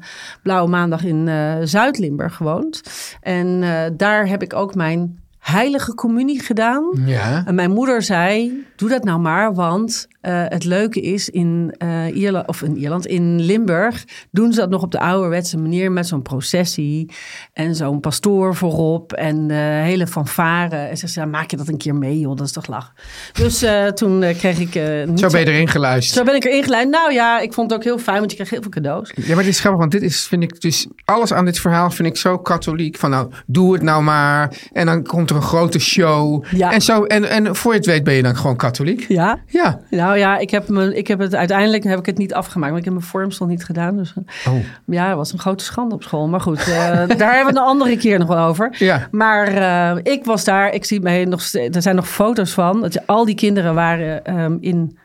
Blauwe 0.42 0.70
Maandag 0.70 1.04
in 1.04 1.28
Zuid-Limburg 1.62 2.34
gewoond. 2.34 2.82
En 3.20 3.64
daar 3.96 4.28
heb 4.28 4.42
ik 4.42 4.54
ook 4.54 4.74
mijn 4.74 5.20
heilige 5.38 5.94
communie 5.94 6.40
gedaan. 6.40 6.90
Ja. 7.04 7.42
En 7.46 7.54
mijn 7.54 7.70
moeder 7.70 8.02
zei, 8.02 8.64
doe 8.76 8.88
dat 8.88 9.04
nou 9.04 9.20
maar, 9.20 9.54
want 9.54 10.08
eh, 10.26 10.42
het 10.48 10.64
leuke 10.64 11.00
is 11.00 11.28
in 11.28 11.74
eh, 11.78 12.16
Ierland, 12.16 12.48
of 12.48 12.62
in 12.62 12.76
Ierland, 12.76 13.06
in 13.06 13.40
Limburg, 13.40 14.04
doen 14.30 14.52
ze 14.52 14.60
dat 14.60 14.70
nog 14.70 14.82
op 14.82 14.90
de 14.90 15.00
ouderwetse 15.00 15.58
manier 15.58 15.92
met 15.92 16.06
zo'n 16.06 16.22
processie 16.22 17.10
en 17.52 17.74
zo'n 17.74 18.00
pastoor 18.00 18.54
voorop 18.54 19.12
en 19.12 19.50
eh, 19.50 19.56
hele 19.58 20.06
fanfare. 20.06 20.76
En 20.76 20.96
ze 20.96 21.06
zei, 21.06 21.26
maak 21.26 21.50
je 21.50 21.56
dat 21.56 21.68
een 21.68 21.76
keer 21.76 21.94
mee, 21.94 22.20
joh, 22.20 22.36
dat 22.36 22.46
is 22.46 22.52
toch 22.52 22.66
lach. 22.66 22.92
Dus 23.32 23.64
toen 23.94 24.20
kreeg 24.20 24.58
ik... 24.58 24.74
niet 25.06 25.20
Zo 25.20 25.28
ben 25.28 25.40
je 25.40 25.46
erin 25.46 25.68
geluisterd. 25.68 26.18
zo 26.18 26.24
ben 26.24 26.34
ik 26.34 26.44
erin 26.44 26.62
geleid. 26.62 26.88
Nou 26.88 27.12
ja, 27.12 27.40
ik 27.40 27.52
vond 27.52 27.70
het 27.70 27.78
ook 27.78 27.84
heel 27.84 27.98
fijn, 27.98 28.18
want 28.18 28.30
je 28.30 28.36
kreeg 28.36 28.50
heel 28.50 28.62
veel 28.62 28.70
cadeaus. 28.70 29.12
Ja, 29.14 29.34
maar 29.34 29.44
dit 29.44 29.52
is 29.52 29.60
grappig, 29.60 29.80
want 29.80 29.92
dit 29.92 30.02
is, 30.02 30.26
vind 30.26 30.42
ik 30.42 30.60
dus, 30.60 30.86
alles 31.04 31.32
aan 31.32 31.44
dit 31.44 31.60
verhaal 31.60 31.90
vind 31.90 32.08
ik 32.08 32.16
zo 32.16 32.38
katholiek. 32.38 32.96
Van 32.96 33.10
nou, 33.10 33.30
doe 33.46 33.72
het 33.72 33.82
nou 33.82 34.02
maar. 34.02 34.52
En 34.72 34.86
dan 34.86 35.02
komt 35.02 35.30
er 35.30 35.36
een 35.36 35.42
grote 35.42 35.78
show. 35.78 36.44
Ja. 36.50 36.72
En, 36.72 36.80
zo, 36.80 37.04
en, 37.04 37.24
en 37.30 37.56
voor 37.56 37.72
je 37.72 37.78
het 37.78 37.86
weet 37.86 38.04
ben 38.04 38.14
je 38.14 38.22
dan 38.22 38.36
gewoon 38.36 38.56
katholiek. 38.56 39.04
Ja? 39.08 39.38
Ja. 39.46 39.80
Nou 39.90 40.15
ja, 40.18 40.38
ik 40.38 40.50
heb, 40.50 40.68
me, 40.68 40.96
ik 40.96 41.06
heb 41.06 41.18
het 41.18 41.34
uiteindelijk 41.34 41.84
heb 41.84 41.98
ik 41.98 42.06
het 42.06 42.18
niet 42.18 42.34
afgemaakt. 42.34 42.72
Want 42.72 42.78
ik 42.78 42.84
heb 42.84 42.94
mijn 42.94 43.10
vormsel 43.10 43.46
niet 43.46 43.64
gedaan. 43.64 43.96
Dus 43.96 44.12
eh, 44.44 44.52
Oh. 44.52 44.58
ja, 44.86 45.06
het 45.08 45.16
was 45.16 45.32
een 45.32 45.38
grote 45.38 45.64
schande 45.64 45.94
op 45.94 46.02
school. 46.02 46.28
Maar 46.28 46.40
goed, 46.40 46.58
eh, 46.58 46.66
daar 47.18 47.34
hebben 47.34 47.54
we 47.54 47.60
een 47.60 47.66
andere 47.66 47.96
keer 47.96 48.18
nog 48.18 48.28
wel 48.28 48.46
over. 48.46 48.74
Ja. 48.78 49.08
Maar 49.10 49.46
eh, 49.46 50.12
ik 50.12 50.24
was 50.24 50.44
daar. 50.44 50.72
Ik 50.72 50.84
zie 50.84 51.00
mij 51.00 51.24
nog. 51.24 51.42
Er 51.52 51.82
zijn 51.82 51.96
nog 51.96 52.08
foto's 52.08 52.52
van. 52.52 52.80
Dat 52.80 53.06
al 53.06 53.24
die 53.24 53.34
kinderen 53.34 53.74
waren 53.74 54.24
ehm, 54.24 54.56
in 54.60 54.98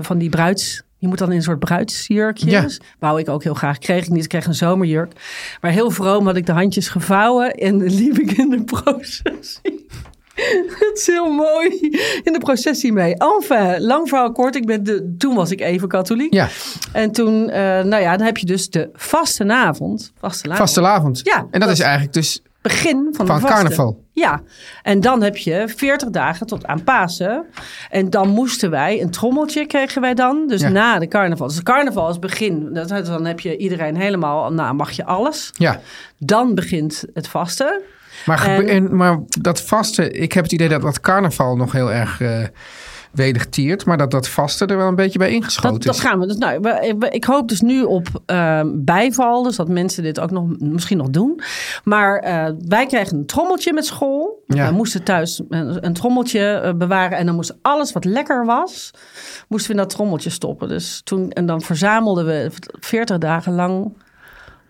van 0.00 0.18
die 0.18 0.28
bruids. 0.28 0.82
Je 0.98 1.08
moet 1.08 1.18
dan 1.18 1.30
in 1.30 1.36
een 1.36 1.42
soort 1.42 1.58
bruidsjurkjes. 1.58 2.80
Wou 2.98 3.20
ik 3.20 3.28
ook 3.28 3.42
heel 3.42 3.54
graag. 3.54 3.78
Kreeg 3.78 4.04
ik 4.04 4.10
niet. 4.10 4.22
Ik 4.22 4.28
kreeg 4.28 4.46
een 4.46 4.54
zomerjurk. 4.54 5.12
Maar 5.60 5.70
heel 5.70 5.90
vroom 5.90 6.26
had 6.26 6.36
ik 6.36 6.46
de 6.46 6.52
handjes 6.52 6.88
gevouwen. 6.88 7.54
En 7.54 7.84
liep 8.00 8.18
ik 8.18 8.32
in 8.32 8.50
de 8.50 8.64
processie. 8.64 9.86
Het 10.78 10.90
is 10.98 11.06
heel 11.06 11.30
mooi. 11.32 11.68
In 12.22 12.32
de 12.32 12.38
processie 12.38 12.92
mee. 12.92 13.14
Enfin, 13.16 13.80
lang 13.80 14.08
verhaal 14.08 14.32
kort. 14.32 14.56
Ik 14.56 14.66
ben 14.66 14.84
de, 14.84 15.14
toen 15.18 15.34
was 15.34 15.50
ik 15.50 15.60
even 15.60 15.88
katholiek. 15.88 16.32
Ja, 16.34 16.48
En 16.92 17.10
toen, 17.12 17.50
eh, 17.50 17.60
nou 17.62 17.96
ja, 18.02 18.16
dan 18.16 18.26
heb 18.26 18.36
je 18.36 18.46
dus 18.46 18.70
de 18.70 18.88
vastenavond. 18.92 20.12
Vastenavond. 20.18 20.68
vastelavond. 20.68 21.20
Ja, 21.22 21.36
En 21.38 21.46
dat, 21.50 21.60
dat- 21.60 21.70
is 21.70 21.80
eigenlijk 21.80 22.12
dus 22.12 22.42
Begin 22.62 23.08
van, 23.12 23.26
van 23.26 23.40
de 23.40 23.46
carnaval. 23.46 24.02
Ja, 24.12 24.42
en 24.82 25.00
dan 25.00 25.22
heb 25.22 25.36
je 25.36 25.64
40 25.76 26.10
dagen 26.10 26.46
tot 26.46 26.66
aan 26.66 26.84
Pasen. 26.84 27.44
En 27.90 28.10
dan 28.10 28.28
moesten 28.28 28.70
wij, 28.70 29.02
een 29.02 29.10
trommeltje 29.10 29.66
kregen 29.66 30.00
wij 30.00 30.14
dan. 30.14 30.46
Dus 30.46 30.60
Ja. 30.60 30.68
na 30.68 30.98
de 30.98 31.08
carnaval. 31.08 31.46
Dus 31.46 31.56
de 31.56 31.62
carnaval 31.62 32.10
is 32.10 32.18
begin. 32.18 32.68
Dat, 32.72 32.88
dan 32.88 33.24
heb 33.24 33.40
je 33.40 33.56
iedereen 33.56 33.96
helemaal, 33.96 34.52
nou 34.52 34.74
mag 34.74 34.90
je 34.90 35.04
alles. 35.04 35.50
Ja. 35.52 35.80
Dan 36.18 36.54
begint 36.54 37.04
het 37.14 37.28
vasten. 37.28 37.80
Maar, 38.26 38.38
gebe- 38.38 38.62
En- 38.62 38.68
en, 38.68 38.96
maar 38.96 39.20
dat 39.40 39.60
vaste, 39.62 40.10
ik 40.10 40.32
heb 40.32 40.42
het 40.42 40.52
idee 40.52 40.68
dat 40.68 40.82
dat 40.82 41.00
carnaval 41.00 41.56
nog 41.56 41.72
heel 41.72 41.92
erg 41.92 42.20
eh 42.20 42.44
wedig 43.14 43.46
tiert. 43.46 43.84
Maar 43.84 43.96
dat 43.96 44.10
dat 44.10 44.28
vaste 44.28 44.66
er 44.66 44.76
wel 44.76 44.88
een 44.88 44.94
beetje 44.94 45.18
bij 45.18 45.30
ingeschoten 45.30 45.72
Dat, 45.72 45.82
dat 45.82 45.94
is. 45.94 46.00
gaan 46.00 46.20
we. 46.20 46.26
Dus, 46.26 46.36
nou, 46.36 46.76
ik 47.10 47.24
hoop 47.24 47.48
dus 47.48 47.60
nu 47.60 47.82
op 47.82 48.06
ehm, 48.26 48.68
bijval. 48.74 49.42
Dus 49.42 49.56
dat 49.56 49.68
mensen 49.68 50.02
dit 50.02 50.20
ook 50.20 50.30
nog 50.30 50.58
misschien 50.58 50.96
nog 50.96 51.10
doen. 51.10 51.40
Maar 51.84 52.18
eh, 52.18 52.46
wij 52.68 52.86
kregen 52.86 53.16
een 53.16 53.26
trommeltje 53.26 53.72
met 53.72 53.86
school. 53.86 54.42
Ja. 54.46 54.68
We 54.68 54.74
moesten 54.74 55.02
thuis 55.02 55.42
een, 55.48 55.86
een 55.86 55.92
trommeltje 55.92 56.40
eh, 56.40 56.72
bewaren. 56.74 57.18
En 57.18 57.26
dan 57.26 57.34
moest 57.34 57.56
alles 57.62 57.92
wat 57.92 58.04
lekker 58.04 58.44
was, 58.46 58.90
moesten 59.48 59.70
we 59.70 59.76
in 59.76 59.82
dat 59.82 59.94
trommeltje 59.94 60.30
stoppen. 60.30 60.68
Dus 60.68 61.00
toen, 61.04 61.30
en 61.30 61.46
dan 61.46 61.60
verzamelden 61.62 62.26
we 62.26 62.50
40 62.80 63.18
dagen 63.18 63.54
lang 63.54 63.92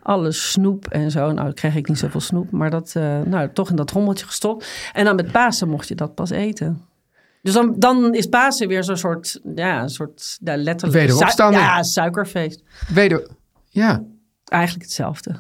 alle 0.05 0.33
snoep 0.33 0.87
en 0.87 1.11
zo. 1.11 1.21
Nou, 1.21 1.35
dan 1.35 1.55
kreeg 1.55 1.77
ik 1.77 1.89
niet 1.89 1.99
zoveel 1.99 2.21
snoep. 2.21 2.51
Maar 2.51 2.71
dat, 2.71 2.93
eh, 2.97 3.21
nou, 3.21 3.53
toch 3.53 3.71
in 3.71 3.77
dat 3.77 3.87
trommeltje 3.87 4.27
gestopt. 4.27 4.91
En 4.93 5.05
dan 5.05 5.17
met 5.17 5.33
Pasen 5.33 5.69
mocht 5.69 5.89
je 5.89 5.95
dat 5.95 6.15
pas 6.15 6.31
eten. 6.31 6.81
Dus 7.43 7.53
dan, 7.53 7.75
dan 7.79 8.15
is 8.15 8.27
Pasen 8.27 8.69
weer 8.69 8.85
zo'n 8.85 8.97
soort, 8.97 9.41
ja, 9.55 9.83
een 9.83 9.89
soort 9.89 10.39
ja, 10.41 10.57
letterlijk... 10.57 11.01
Wederopstanding. 11.01 11.63
Ja, 11.63 11.83
suikerfeest. 11.83 12.63
Weder, 12.89 13.29
ja, 13.69 14.03
Eigenlijk 14.55 14.85
hetzelfde. 14.85 15.37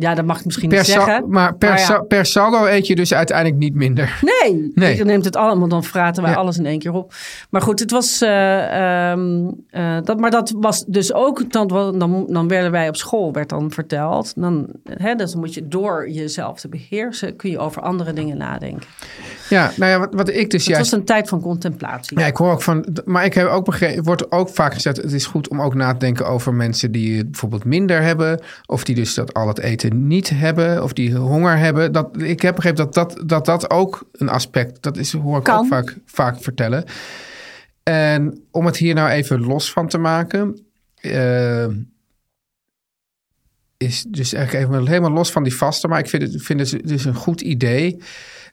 Ja, 0.00 0.14
dat 0.14 0.24
mag 0.24 0.38
ik 0.38 0.44
misschien 0.44 0.68
per 0.68 0.78
niet 0.78 0.86
zeggen. 0.86 1.24
maar 1.28 1.54
per, 1.56 1.68
Maar 1.68 1.78
ja. 1.78 1.84
sa- 1.84 2.00
per 2.00 2.26
saldo 2.26 2.66
eet 2.66 2.86
je 2.86 2.94
dus 2.94 3.14
uiteindelijk 3.14 3.58
niet 3.58 3.74
minder. 3.74 4.20
Nee, 4.42 4.70
Nee. 4.74 4.96
je 4.96 5.04
neemt 5.04 5.24
het 5.24 5.36
allemaal, 5.36 5.68
dan 5.68 5.84
vraten 5.84 6.22
wij 6.22 6.32
Ja. 6.32 6.38
alles 6.38 6.58
in 6.58 6.66
één 6.66 6.78
keer 6.78 6.92
op. 6.92 7.12
Maar 7.50 7.62
goed, 7.62 7.80
het 7.80 7.90
was. 7.90 8.20
eh, 8.20 9.10
ehm, 9.10 9.48
eh, 9.70 9.96
dat, 10.04 10.18
maar 10.20 10.30
dat 10.30 10.52
was 10.56 10.84
dus 10.86 11.12
ook. 11.12 11.52
Dan, 11.52 11.68
dan, 11.98 12.26
dan 12.28 12.48
werden 12.48 12.70
wij 12.70 12.88
op 12.88 12.96
school, 12.96 13.32
werd 13.32 13.48
dan 13.48 13.70
verteld. 13.70 14.32
Dan, 14.36 14.66
hè, 14.84 15.14
dus 15.14 15.30
dan 15.30 15.40
moet 15.40 15.54
je 15.54 15.68
door 15.68 16.10
jezelf 16.10 16.60
te 16.60 16.68
beheersen, 16.68 17.36
kun 17.36 17.50
je 17.50 17.58
over 17.58 17.82
andere 17.82 18.12
dingen 18.12 18.36
nadenken. 18.36 18.86
Ja, 19.48 19.72
nou 19.76 19.90
ja, 19.90 19.98
wat, 19.98 20.14
wat 20.14 20.28
ik 20.28 20.50
dus 20.50 20.66
Het 20.66 20.74
juist... 20.74 20.90
was 20.90 21.00
een 21.00 21.06
tijd 21.06 21.28
van 21.28 21.40
contemplatie. 21.40 22.18
Ja, 22.18 22.26
ik 22.26 22.36
hoor 22.36 22.52
ook 22.52 22.62
van, 22.62 22.86
maar 23.04 23.24
ik 23.24 23.34
heb 23.34 23.46
ook 23.46 23.64
begrepen, 23.64 24.04
wordt 24.04 24.32
ook 24.32 24.48
vaak 24.48 24.74
gezegd, 24.74 24.96
het 24.96 25.12
is 25.12 25.26
goed 25.26 25.48
om 25.48 25.62
ook 25.62 25.74
na 25.74 25.92
te 25.92 25.98
denken 25.98 26.26
over 26.26 26.54
mensen 26.54 26.92
die 26.92 27.16
het 27.16 27.30
bijvoorbeeld 27.30 27.64
minder 27.64 28.02
hebben, 28.02 28.40
of 28.66 28.84
die 28.84 28.94
dus 28.94 29.14
dat 29.14 29.34
al 29.34 29.48
het 29.48 29.58
eten 29.58 30.06
niet 30.06 30.30
hebben, 30.30 30.82
of 30.82 30.92
die 30.92 31.16
honger 31.16 31.58
hebben. 31.58 31.92
Dat, 31.92 32.22
ik 32.22 32.42
heb 32.42 32.54
begrepen 32.54 32.84
dat 32.84 32.94
dat, 32.94 33.22
dat 33.26 33.44
dat 33.44 33.70
ook 33.70 34.08
een 34.12 34.28
aspect, 34.28 34.82
dat 34.82 34.96
is, 34.96 35.12
hoor 35.12 35.38
ik 35.38 35.44
Kan. 35.44 35.58
ook 35.58 35.66
vaak, 35.66 35.96
vaak 36.06 36.42
vertellen. 36.42 36.84
En 37.82 38.40
om 38.50 38.66
het 38.66 38.76
hier 38.76 38.94
nou 38.94 39.08
even 39.08 39.40
los 39.40 39.72
van 39.72 39.88
te 39.88 39.98
maken, 39.98 40.58
eh, 40.94 41.66
is 43.78 44.04
dus 44.08 44.32
eigenlijk 44.32 44.66
even 44.66 44.86
helemaal 44.86 45.10
los 45.10 45.32
van 45.32 45.42
die 45.42 45.54
vaste. 45.54 45.88
Maar 45.88 45.98
ik 45.98 46.08
vind 46.08 46.22
het, 46.22 46.42
vind 46.42 46.70
het 46.70 46.88
dus 46.88 47.04
een 47.04 47.14
goed 47.14 47.40
idee 47.40 48.02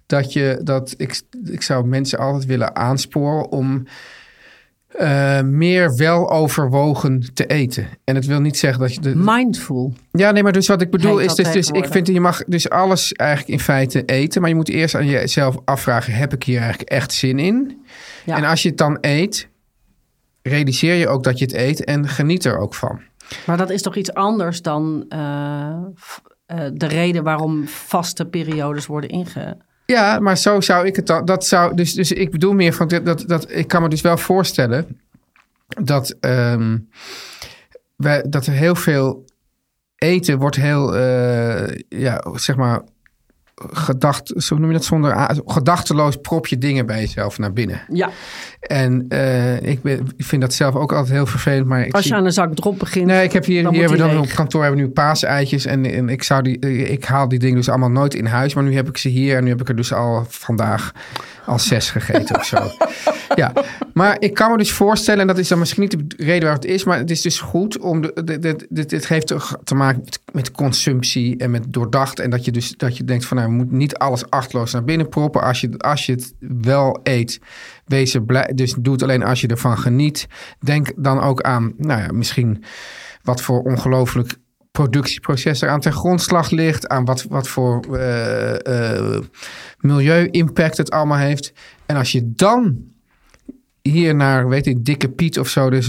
dat 0.05 0.33
je 0.33 0.59
dat 0.63 0.93
ik, 0.97 1.21
ik 1.43 1.61
zou 1.61 1.87
mensen 1.87 2.19
altijd 2.19 2.45
willen 2.45 2.75
aansporen 2.75 3.51
om 3.51 3.87
eh, 4.87 5.41
meer 5.41 5.95
weloverwogen 5.95 7.33
te 7.33 7.45
eten. 7.45 7.87
En 8.03 8.15
het 8.15 8.25
wil 8.25 8.39
niet 8.39 8.57
zeggen 8.57 8.81
dat 8.81 8.93
je 8.93 9.01
de, 9.01 9.13
Mindful. 9.15 9.93
ja, 10.11 10.31
nee, 10.31 10.43
maar 10.43 10.51
dus 10.51 10.67
wat 10.67 10.81
ik 10.81 10.91
bedoel 10.91 11.17
Heet 11.17 11.29
is, 11.29 11.35
dus, 11.35 11.51
dus 11.51 11.69
ik 11.69 11.85
vind 11.91 12.05
dat 12.05 12.15
je 12.15 12.21
mag 12.21 12.43
dus 12.47 12.69
alles 12.69 13.13
eigenlijk 13.13 13.49
in 13.49 13.59
feite 13.59 14.05
eten, 14.05 14.41
maar 14.41 14.49
je 14.49 14.55
moet 14.55 14.69
eerst 14.69 14.95
aan 14.95 15.05
jezelf 15.05 15.57
afvragen: 15.65 16.13
heb 16.13 16.33
ik 16.33 16.43
hier 16.43 16.59
eigenlijk 16.59 16.89
echt 16.89 17.13
zin 17.13 17.39
in? 17.39 17.85
Ja. 18.25 18.37
En 18.37 18.43
als 18.43 18.61
je 18.61 18.69
het 18.69 18.77
dan 18.77 18.97
eet, 19.01 19.47
realiseer 20.41 20.93
je 20.93 21.07
ook 21.07 21.23
dat 21.23 21.39
je 21.39 21.45
het 21.45 21.53
eet 21.53 21.83
en 21.83 22.07
geniet 22.07 22.45
er 22.45 22.57
ook 22.57 22.75
van. 22.75 23.01
Maar 23.45 23.57
dat 23.57 23.69
is 23.69 23.81
toch 23.81 23.95
iets 23.95 24.13
anders 24.13 24.61
dan 24.61 25.05
eh, 25.09 25.75
eh, 26.45 26.57
de 26.73 26.87
reden 26.87 27.23
waarom 27.23 27.67
vaste 27.67 28.25
periodes 28.25 28.85
worden 28.85 29.09
inge... 29.09 29.57
Ja, 29.85 30.19
maar 30.19 30.37
zo 30.37 30.61
zou 30.61 30.85
ik 30.85 30.95
het 30.95 31.07
dan. 31.07 31.25
Dat 31.25 31.45
zou, 31.45 31.75
dus, 31.75 31.93
dus 31.93 32.11
ik 32.11 32.31
bedoel 32.31 32.53
meer 32.53 32.73
van 32.73 32.87
dat, 32.87 33.23
dat, 33.27 33.51
ik 33.51 33.67
kan 33.67 33.81
me 33.81 33.89
dus 33.89 34.01
wel 34.01 34.17
voorstellen 34.17 34.99
dat, 35.67 36.15
wij, 37.95 38.25
dat 38.29 38.45
er 38.45 38.53
heel 38.53 38.75
veel 38.75 39.25
eten 39.95 40.37
wordt 40.37 40.55
heel, 40.55 40.95
eh, 40.95 41.79
ja, 41.89 42.23
zeg 42.33 42.55
maar, 42.55 42.81
gedacht, 43.55 44.33
zo 44.35 44.57
noem 44.57 44.67
je 44.67 44.73
dat 44.73 44.85
zonder 44.85 45.41
gedachteloos 45.45 46.15
prop 46.15 46.47
je 46.47 46.57
dingen 46.57 46.85
bij 46.85 46.99
jezelf 46.99 47.37
naar 47.37 47.53
binnen. 47.53 47.81
Ja, 47.87 48.09
En 48.59 49.05
eh, 49.09 49.61
ik, 49.61 49.81
ben, 49.81 50.07
ik 50.17 50.25
vind 50.25 50.41
dat 50.41 50.53
zelf 50.53 50.75
ook 50.75 50.93
altijd 50.93 51.13
heel 51.13 51.25
vervelend. 51.25 51.65
Maar 51.67 51.85
ik 51.85 51.93
als 51.93 52.03
zie- 52.03 52.11
je 52.11 52.17
aan 52.19 52.25
een 52.25 52.31
zak 52.33 52.55
drop 52.55 52.79
begint. 52.79 53.05
Nee, 53.05 53.23
ik 53.23 53.31
heb 53.31 53.45
hier, 53.45 53.63
dan 53.63 53.71
hier 53.73 53.81
hebben 53.81 53.99
we 54.07 54.13
dan 54.13 54.21
op 54.23 54.29
kantoor 54.29 54.61
hebben 54.61 54.79
we 54.79 54.85
nu 54.87 54.91
paaseitjes. 54.93 55.65
En, 55.65 55.85
en 55.85 56.09
ik, 56.09 56.23
zou 56.23 56.41
die, 56.41 56.59
eh, 56.59 56.91
ik 56.91 57.05
haal 57.05 57.27
die 57.27 57.39
dingen 57.39 57.55
dus 57.55 57.69
allemaal 57.69 57.89
nooit 57.91 58.13
in 58.13 58.25
huis. 58.25 58.53
Maar 58.53 58.63
nu 58.63 58.75
heb 58.75 58.87
ik 58.87 58.97
ze 58.97 59.09
hier. 59.09 59.37
En 59.37 59.43
nu 59.43 59.49
heb 59.49 59.61
ik 59.61 59.69
er 59.69 59.75
dus 59.75 59.93
al 59.93 60.25
vandaag 60.29 60.91
al 61.45 61.59
zes 61.59 61.89
gegeten 61.89 62.35
of 62.35 62.45
zo. 62.45 62.57
Ja, 63.35 63.53
maar 63.93 64.15
ik 64.19 64.33
kan 64.33 64.51
me 64.51 64.57
dus 64.57 64.71
voorstellen. 64.71 65.21
En 65.21 65.27
dat 65.27 65.37
is 65.37 65.47
dan 65.47 65.59
misschien 65.59 65.81
niet 65.81 65.91
de 65.91 66.23
reden 66.23 66.43
waar 66.43 66.53
het 66.55 66.65
is. 66.65 66.83
Maar 66.83 66.97
het 66.97 67.11
is 67.11 67.21
dus 67.21 67.39
goed 67.39 67.79
om... 67.79 68.01
De, 68.01 68.23
de, 68.23 68.39
de, 68.69 68.85
dit, 68.85 69.07
heeft 69.07 69.27
toch 69.27 69.57
te 69.63 69.75
maken 69.75 70.01
met, 70.05 70.19
met 70.31 70.51
consumptie 70.51 71.37
en 71.37 71.51
met 71.51 71.73
doordacht. 71.73 72.19
En 72.19 72.29
dat 72.29 72.45
je 72.45 72.51
dus 72.51 72.73
dat 72.77 72.97
je 72.97 73.03
denkt 73.03 73.25
van... 73.25 73.37
We 73.45 73.53
moeten 73.53 73.77
niet 73.77 73.97
alles 73.97 74.29
achtloos 74.29 74.71
naar 74.71 74.83
binnen 74.83 75.09
proppen. 75.09 75.41
Als 75.41 75.61
je, 75.61 75.77
als 75.77 76.05
je 76.05 76.11
het 76.11 76.33
wel 76.39 76.99
eet... 77.03 77.39
Wees 77.85 78.13
er 78.13 78.23
blij, 78.23 78.51
dus 78.55 78.75
doe 78.79 78.93
het 78.93 79.03
alleen 79.03 79.23
als 79.23 79.41
je 79.41 79.47
ervan 79.47 79.77
geniet. 79.77 80.27
Denk 80.59 80.91
dan 80.95 81.19
ook 81.19 81.41
aan, 81.41 81.73
nou 81.77 82.01
ja, 82.01 82.11
misschien 82.11 82.63
wat 83.23 83.41
voor 83.41 83.61
ongelooflijk 83.61 84.37
productieproces 84.71 85.61
er 85.61 85.69
aan 85.69 85.79
ten 85.79 85.93
grondslag 85.93 86.49
ligt. 86.49 86.87
Aan 86.87 87.05
wat, 87.05 87.23
wat 87.23 87.47
voor 87.47 87.97
eh, 87.97 89.19
milieu-impact 89.77 90.77
het 90.77 90.91
allemaal 90.91 91.17
heeft. 91.17 91.53
En 91.85 91.95
als 91.95 92.11
je 92.11 92.31
dan 92.31 92.77
hier 93.89 94.15
naar, 94.15 94.47
weet 94.47 94.65
ik, 94.65 94.85
Dikke 94.85 95.09
Piet 95.09 95.39
of 95.39 95.47
zo, 95.47 95.69
dus 95.69 95.87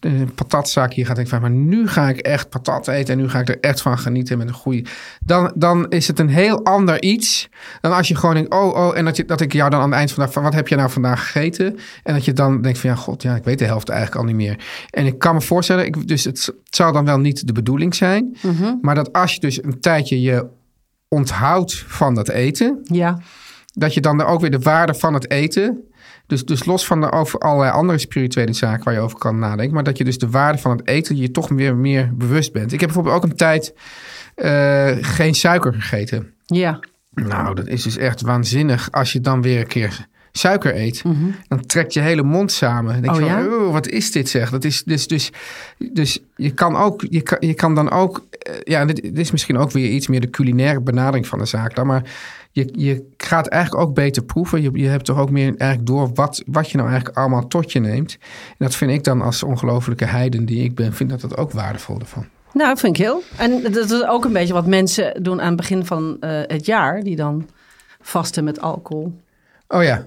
een, 0.00 0.34
patatzaak 0.34 0.92
hier 0.92 1.06
gaat 1.06 1.16
denken 1.16 1.40
van, 1.40 1.50
maar 1.50 1.60
nu 1.60 1.88
ga 1.88 2.08
ik 2.08 2.18
echt 2.18 2.48
patat 2.48 2.88
eten 2.88 3.14
en 3.14 3.20
nu 3.20 3.28
ga 3.28 3.38
ik 3.38 3.48
er 3.48 3.60
echt 3.60 3.82
van 3.82 3.98
genieten 3.98 4.38
met 4.38 4.48
een 4.48 4.54
goede. 4.54 4.84
Dan, 5.20 5.52
dan 5.54 5.88
is 5.88 6.08
het 6.08 6.18
een 6.18 6.28
heel 6.28 6.64
ander 6.64 7.02
iets 7.02 7.48
dan 7.80 7.92
als 7.92 8.08
je 8.08 8.14
gewoon 8.14 8.34
denkt, 8.34 8.52
oh, 8.52 8.76
oh, 8.76 8.96
en 8.96 9.04
dat, 9.04 9.16
je, 9.16 9.24
dat 9.24 9.40
ik 9.40 9.52
jou 9.52 9.70
dan 9.70 9.80
aan 9.80 9.88
het 9.88 9.98
eind 9.98 10.12
van 10.12 10.18
de 10.18 10.24
dag 10.24 10.32
van, 10.32 10.42
wat 10.42 10.54
heb 10.54 10.68
je 10.68 10.76
nou 10.76 10.90
vandaag 10.90 11.22
gegeten? 11.22 11.78
En 12.02 12.14
dat 12.14 12.24
je 12.24 12.32
dan 12.32 12.62
denkt 12.62 12.78
van, 12.78 12.90
ja, 12.90 12.96
god, 12.96 13.22
ja, 13.22 13.34
ik 13.34 13.44
weet 13.44 13.58
de 13.58 13.64
helft 13.64 13.88
eigenlijk 13.88 14.20
al 14.20 14.26
niet 14.26 14.36
meer. 14.36 14.58
En 14.90 15.06
ik 15.06 15.18
kan 15.18 15.34
me 15.34 15.40
voorstellen, 15.40 15.86
ik, 15.86 16.08
dus 16.08 16.24
het, 16.24 16.54
zou 16.70 16.92
dan 16.92 17.04
wel 17.04 17.18
niet 17.18 17.46
de 17.46 17.52
bedoeling 17.52 17.94
zijn, 17.94 18.36
maar 18.80 18.94
dat 18.94 19.12
als 19.12 19.34
je 19.34 19.40
dus 19.40 19.62
een 19.62 19.80
tijdje 19.80 20.20
je 20.20 20.46
onthoudt 21.08 21.84
van 21.86 22.14
dat 22.14 22.28
eten, 22.28 22.80
Ja, 22.82 23.18
dat 23.78 23.94
je 23.94 24.00
dan 24.00 24.24
ook 24.24 24.40
weer 24.40 24.50
de 24.50 24.58
waarde 24.58 24.94
van 24.94 25.14
het 25.14 25.30
eten. 25.30 25.87
Dus, 26.28 26.44
dus 26.44 26.64
los 26.64 26.86
van 26.86 27.00
de 27.00 27.12
over 27.12 27.38
allerlei 27.38 27.70
andere 27.72 27.98
spirituele 27.98 28.52
zaken 28.52 28.84
waar 28.84 28.94
je 28.94 29.00
over 29.00 29.18
kan 29.18 29.38
nadenken. 29.38 29.74
Maar 29.74 29.82
dat 29.84 29.98
je 29.98 30.04
dus 30.04 30.18
de 30.18 30.30
waarde 30.30 30.58
van 30.58 30.70
het 30.76 30.86
eten 30.88 31.16
je 31.16 31.30
toch 31.30 31.48
weer 31.48 31.76
meer 31.76 32.10
bewust 32.16 32.52
bent. 32.52 32.72
Ik 32.72 32.80
heb 32.80 32.88
bijvoorbeeld 32.88 33.16
ook 33.16 33.30
een 33.30 33.36
tijd 33.36 33.74
eh, 34.34 34.96
geen 35.00 35.34
suiker 35.34 35.74
gegeten. 35.74 36.32
ja. 36.46 36.78
Nou, 37.14 37.54
dat 37.54 37.66
is 37.66 37.82
dus 37.82 37.96
echt 37.96 38.20
waanzinnig. 38.20 38.92
Als 38.92 39.12
je 39.12 39.20
dan 39.20 39.42
weer 39.42 39.60
een 39.60 39.66
keer 39.66 40.06
suiker 40.32 40.76
eet, 40.76 41.02
dan 41.48 41.66
trekt 41.66 41.92
je 41.92 42.00
hele 42.00 42.22
mond 42.22 42.52
samen. 42.52 42.92
Dan 42.92 43.02
denk 43.02 43.14
je 43.14 43.22
Oh 43.22 43.30
van, 43.30 43.42
ja? 43.42 43.48
"Oh, 43.48 43.72
wat 43.72 43.88
is 43.88 44.12
dit 44.12 44.28
zeg? 44.28 44.50
Dat 44.50 44.64
is 44.64 44.84
dus, 44.84 45.06
dus, 45.06 45.30
dus 45.92 46.18
je 46.36 46.50
kan 46.50 46.76
ook, 46.76 47.04
je 47.08 47.20
kan, 47.20 47.38
je 47.40 47.54
kan 47.54 47.74
dan 47.74 47.90
ook, 47.90 48.26
ja, 48.62 48.84
dit, 48.84 49.02
dit 49.02 49.18
is 49.18 49.30
misschien 49.30 49.58
ook 49.58 49.70
weer 49.70 49.90
iets 49.90 50.06
meer 50.06 50.20
de 50.20 50.30
culinaire 50.30 50.80
benadering 50.80 51.26
van 51.26 51.38
de 51.38 51.44
zaak 51.44 51.74
dan, 51.74 51.86
maar 51.86 52.02
je, 52.52 52.68
je 52.72 53.06
gaat 53.16 53.46
eigenlijk 53.46 53.82
ook 53.82 53.94
beter 53.94 54.24
proeven. 54.24 54.62
Je, 54.62 54.70
je 54.72 54.88
hebt 54.88 55.04
toch 55.04 55.18
ook 55.18 55.30
meer 55.30 55.54
eigenlijk 55.56 55.86
door 55.86 56.10
wat, 56.14 56.42
wat 56.46 56.70
je 56.70 56.76
nou 56.76 56.88
eigenlijk 56.88 57.18
allemaal 57.18 57.46
tot 57.46 57.72
je 57.72 57.80
neemt. 57.80 58.18
En 58.48 58.56
dat 58.58 58.74
vind 58.74 58.90
ik 58.90 59.04
dan 59.04 59.22
als 59.22 59.42
ongelofelijke 59.42 60.04
heiden 60.04 60.44
die 60.44 60.64
ik 60.64 60.74
ben, 60.74 60.92
vind 60.92 61.10
dat 61.10 61.20
dat 61.20 61.36
ook 61.36 61.52
waardevol 61.52 61.98
ervan. 61.98 62.26
Nou, 62.52 62.68
dat 62.68 62.80
vind 62.80 62.98
ik 62.98 63.04
heel. 63.04 63.22
En 63.36 63.62
dat 63.62 63.90
is 63.90 64.04
ook 64.04 64.24
een 64.24 64.32
beetje 64.32 64.52
wat 64.52 64.66
mensen 64.66 65.22
doen 65.22 65.40
aan 65.40 65.46
het 65.46 65.56
begin 65.56 65.86
van 65.86 66.16
eh, 66.20 66.40
het 66.46 66.66
jaar. 66.66 67.02
Die 67.02 67.16
dan 67.16 67.48
vasten 68.00 68.44
met 68.44 68.60
alcohol. 68.60 69.20
Oh 69.68 69.82
Ja, 69.82 70.06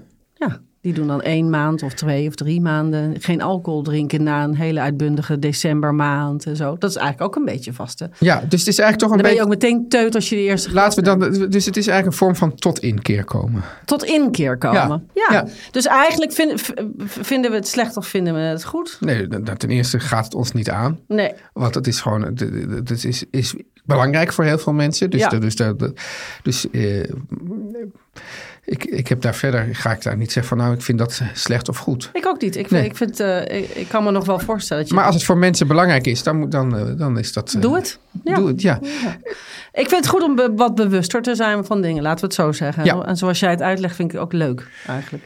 die 0.82 0.92
doen 0.92 1.06
dan 1.06 1.22
één 1.22 1.50
maand 1.50 1.82
of 1.82 1.94
twee 1.94 2.28
of 2.28 2.34
drie 2.34 2.60
maanden 2.60 3.20
geen 3.20 3.42
alcohol 3.42 3.82
drinken 3.82 4.22
na 4.22 4.44
een 4.44 4.54
hele 4.56 4.80
uitbundige 4.80 5.38
decembermaand 5.38 6.46
en 6.46 6.56
zo. 6.56 6.76
Dat 6.78 6.90
is 6.90 6.96
eigenlijk 6.96 7.26
ook 7.30 7.36
een 7.36 7.52
beetje 7.52 7.72
vasten. 7.72 8.12
ja, 8.18 8.42
dus 8.48 8.58
het 8.60 8.68
is 8.68 8.78
eigenlijk 8.78 8.98
toch 8.98 9.10
een 9.10 9.16
Dan 9.16 9.32
ben 9.32 9.32
je 9.42 9.46
beetje... 9.48 9.68
ook 9.70 9.78
meteen 9.78 9.88
teut 9.88 10.14
als 10.14 10.28
je 10.28 10.36
de 10.36 10.42
eerste 10.42 10.72
Laten 10.72 10.98
we 10.98 11.04
dan, 11.04 11.18
dus 11.50 11.66
het 11.66 11.76
is 11.76 11.86
eigenlijk 11.86 12.06
een 12.06 12.12
vorm 12.26 12.36
van 12.36 12.54
tot 12.54 12.78
inkeer 12.78 13.24
komen. 13.24 13.62
tot 13.84 14.04
inkeer 14.04 14.58
komen. 14.58 15.08
Ja. 15.14 15.26
Ja. 15.30 15.46
Dus 15.70 15.86
eigenlijk 15.86 16.32
vind- 16.32 16.62
vinden 17.06 17.50
we 17.50 17.56
het 17.56 17.68
slecht 17.68 17.96
of 17.96 18.06
vinden 18.06 18.34
we 18.34 18.40
het 18.40 18.64
goed? 18.64 18.96
Nee, 19.00 19.26
dat- 19.28 19.46
dat- 19.46 19.58
ten 19.58 19.70
eerste 19.70 20.00
gaat 20.00 20.24
het 20.24 20.34
ons 20.34 20.52
niet 20.52 20.70
aan. 20.70 20.98
Nee. 21.08 21.32
Want 21.52 21.74
het 21.74 21.86
is 21.86 22.00
gewoon, 22.00 22.22
het 22.22 23.04
is, 23.04 23.24
is 23.30 23.54
belangrijk 23.84 24.32
voor 24.32 24.44
heel 24.44 24.58
veel 24.58 24.72
mensen. 24.72 25.10
Dus, 25.10 25.20
Ja. 25.20 25.28
de- 25.28 25.38
dus, 25.38 25.56
de- 25.56 25.92
dus 26.42 26.66
ik, 28.64 28.84
ik 28.84 29.08
heb 29.08 29.20
daar 29.20 29.34
verder, 29.34 29.68
ga 29.72 29.92
ik 29.92 30.02
daar 30.02 30.16
niet 30.16 30.32
zeggen 30.32 30.56
van 30.56 30.64
nou, 30.64 30.74
ik 30.76 30.82
vind 30.82 30.98
dat 30.98 31.20
slecht 31.34 31.68
of 31.68 31.76
goed. 31.76 32.10
Ik 32.12 32.26
ook 32.26 32.40
niet. 32.40 32.56
Ik, 32.56 32.70
Nee. 32.70 32.84
ik, 32.84 32.96
vind, 32.96 33.20
eh, 33.20 33.40
ik, 33.40 33.68
ik 33.68 33.88
kan 33.88 34.04
me 34.04 34.10
nog 34.10 34.24
wel 34.26 34.38
voorstellen 34.38 34.82
dat 34.82 34.90
je... 34.92 34.96
Maar 34.98 35.06
als 35.06 35.14
het 35.14 35.24
voor 35.24 35.36
mensen 35.38 35.66
belangrijk 35.66 36.06
is, 36.06 36.22
dan, 36.22 36.50
dan, 36.50 36.76
eh, 36.76 36.84
dan 36.96 37.18
is 37.18 37.32
dat... 37.32 37.52
eh, 37.54 37.60
Doe 37.60 37.74
het. 37.74 37.98
Ja. 38.24 38.34
Doe 38.34 38.48
het, 38.48 38.62
ja. 38.62 38.78
Ik 39.72 39.88
vind 39.88 39.90
het 39.90 40.08
goed 40.08 40.22
om 40.22 40.34
be- 40.34 40.52
wat 40.56 40.74
bewuster 40.74 41.22
te 41.22 41.34
zijn 41.34 41.64
van 41.64 41.80
dingen, 41.82 42.02
laten 42.02 42.20
we 42.20 42.26
het 42.26 42.34
zo 42.34 42.52
zeggen. 42.52 42.84
Ja. 42.84 43.02
En 43.04 43.16
zoals 43.16 43.40
jij 43.40 43.50
het 43.50 43.62
uitlegt, 43.62 43.94
vind 43.96 44.08
ik 44.08 44.14
het 44.14 44.24
ook 44.24 44.32
leuk 44.32 44.68
eigenlijk. 44.86 45.24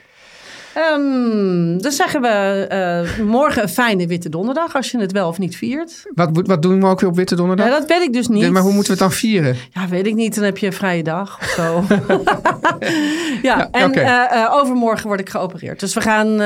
Ehm, 0.77 1.79
dan 1.79 1.93
zeggen 1.93 2.21
we 2.21 2.29
eh, 2.29 3.25
morgen 3.25 3.63
een 3.63 3.69
fijne 3.69 4.07
witte 4.07 4.29
donderdag, 4.29 4.75
als 4.75 4.91
je 4.91 4.99
het 4.99 5.13
wel 5.13 5.29
of 5.29 5.39
niet 5.39 5.57
viert. 5.57 6.03
Wat, 6.15 6.31
wat 6.33 6.63
doen 6.63 6.81
we 6.81 6.87
ook 6.87 7.01
weer 7.01 7.11
op 7.11 7.17
Witte 7.17 7.37
Donderdag? 7.37 7.67
Ja, 7.67 7.73
dat 7.79 7.89
weet 7.89 8.03
ik 8.03 8.13
dus 8.13 8.29
niet. 8.29 8.51
Maar 8.51 8.63
hoe 8.63 8.73
moeten 8.73 8.97
we 8.97 9.03
het 9.03 9.09
dan 9.11 9.19
vieren? 9.19 9.57
Ja, 9.71 9.89
weet 9.89 10.07
ik 10.07 10.15
niet. 10.15 10.35
Dan 10.35 10.45
heb 10.45 10.59
je 10.59 10.67
een 10.67 10.73
vrije 10.73 11.03
dag 11.03 11.39
of 11.41 11.47
zo. 11.47 11.85
ja, 13.43 13.57
Ja, 13.57 13.69
en 13.71 13.93
eh, 13.93 14.43
eh, 14.43 14.55
overmorgen 14.55 15.07
word 15.07 15.21
ik 15.21 15.29
geopereerd. 15.29 15.81
Dus 15.81 15.95
we 15.95 16.01
gaan 16.01 16.41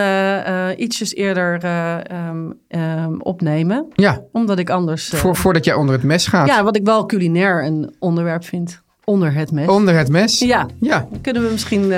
ietsjes 0.76 1.14
eerder 1.14 1.58
eh, 1.62 1.94
ehm, 1.94 2.50
ehm, 2.68 3.14
opnemen. 3.18 3.86
Ja, 3.94 4.20
Omdat 4.32 4.58
ik 4.58 4.70
anders... 4.70 5.08
voor, 5.08 5.36
voordat 5.36 5.64
jij 5.64 5.74
onder 5.74 5.94
het 5.94 6.04
mes 6.04 6.26
gaat. 6.26 6.46
ja, 6.46 6.64
wat 6.64 6.76
ik 6.76 6.84
wel 6.84 7.06
culinair 7.06 7.64
een 7.64 7.94
onderwerp 7.98 8.44
vind. 8.44 8.82
Onder 9.04 9.32
het 9.32 9.52
mes. 9.52 9.68
Onder 9.68 9.96
het 9.96 10.08
mes? 10.08 10.38
Ja. 10.38 10.66
Ja. 10.80 11.08
Kunnen 11.20 11.42
we 11.42 11.48
misschien 11.50 11.88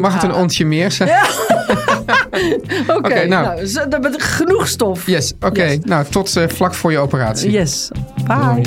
Mag 0.00 0.14
het 0.14 0.22
een 0.22 0.34
ontje 0.34 0.64
meer 0.64 0.90
zijn? 0.90 1.10
Oké, 2.96 3.24
nou. 3.24 3.66
nou. 3.88 4.00
met 4.00 4.22
genoeg 4.22 4.68
stof. 4.68 5.06
Yes, 5.06 5.32
oké. 5.40 5.64
Yes. 5.64 5.78
Nou, 5.84 6.04
tot 6.10 6.36
eh, 6.36 6.48
vlak 6.48 6.74
voor 6.74 6.92
je 6.92 6.98
operatie. 6.98 7.50
Yes. 7.50 7.90
Bye. 8.26 8.62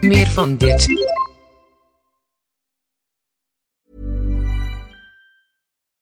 Meer 0.00 0.26
van 0.26 0.56
dit. 0.56 0.86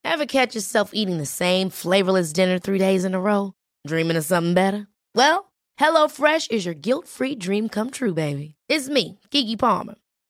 Ever 0.04 0.26
catch 0.26 0.54
yourself 0.54 0.90
eating 0.92 1.18
the 1.18 1.26
same 1.26 1.70
flavorless 1.70 2.32
dinner 2.32 2.58
three 2.58 2.78
days 2.78 3.04
in 3.04 3.14
a 3.14 3.20
row? 3.20 3.52
Dreaming 3.86 4.16
of 4.16 4.24
something 4.24 4.54
better? 4.54 4.86
Well, 5.14 5.52
HelloFresh 5.80 6.50
is 6.50 6.64
your 6.64 6.74
guilt-free 6.74 7.36
dream 7.36 7.68
come 7.68 7.90
true, 7.90 8.14
baby. 8.14 8.54
It's 8.68 8.88
me, 8.88 9.18
Kiki 9.30 9.56
Palmer. 9.56 9.96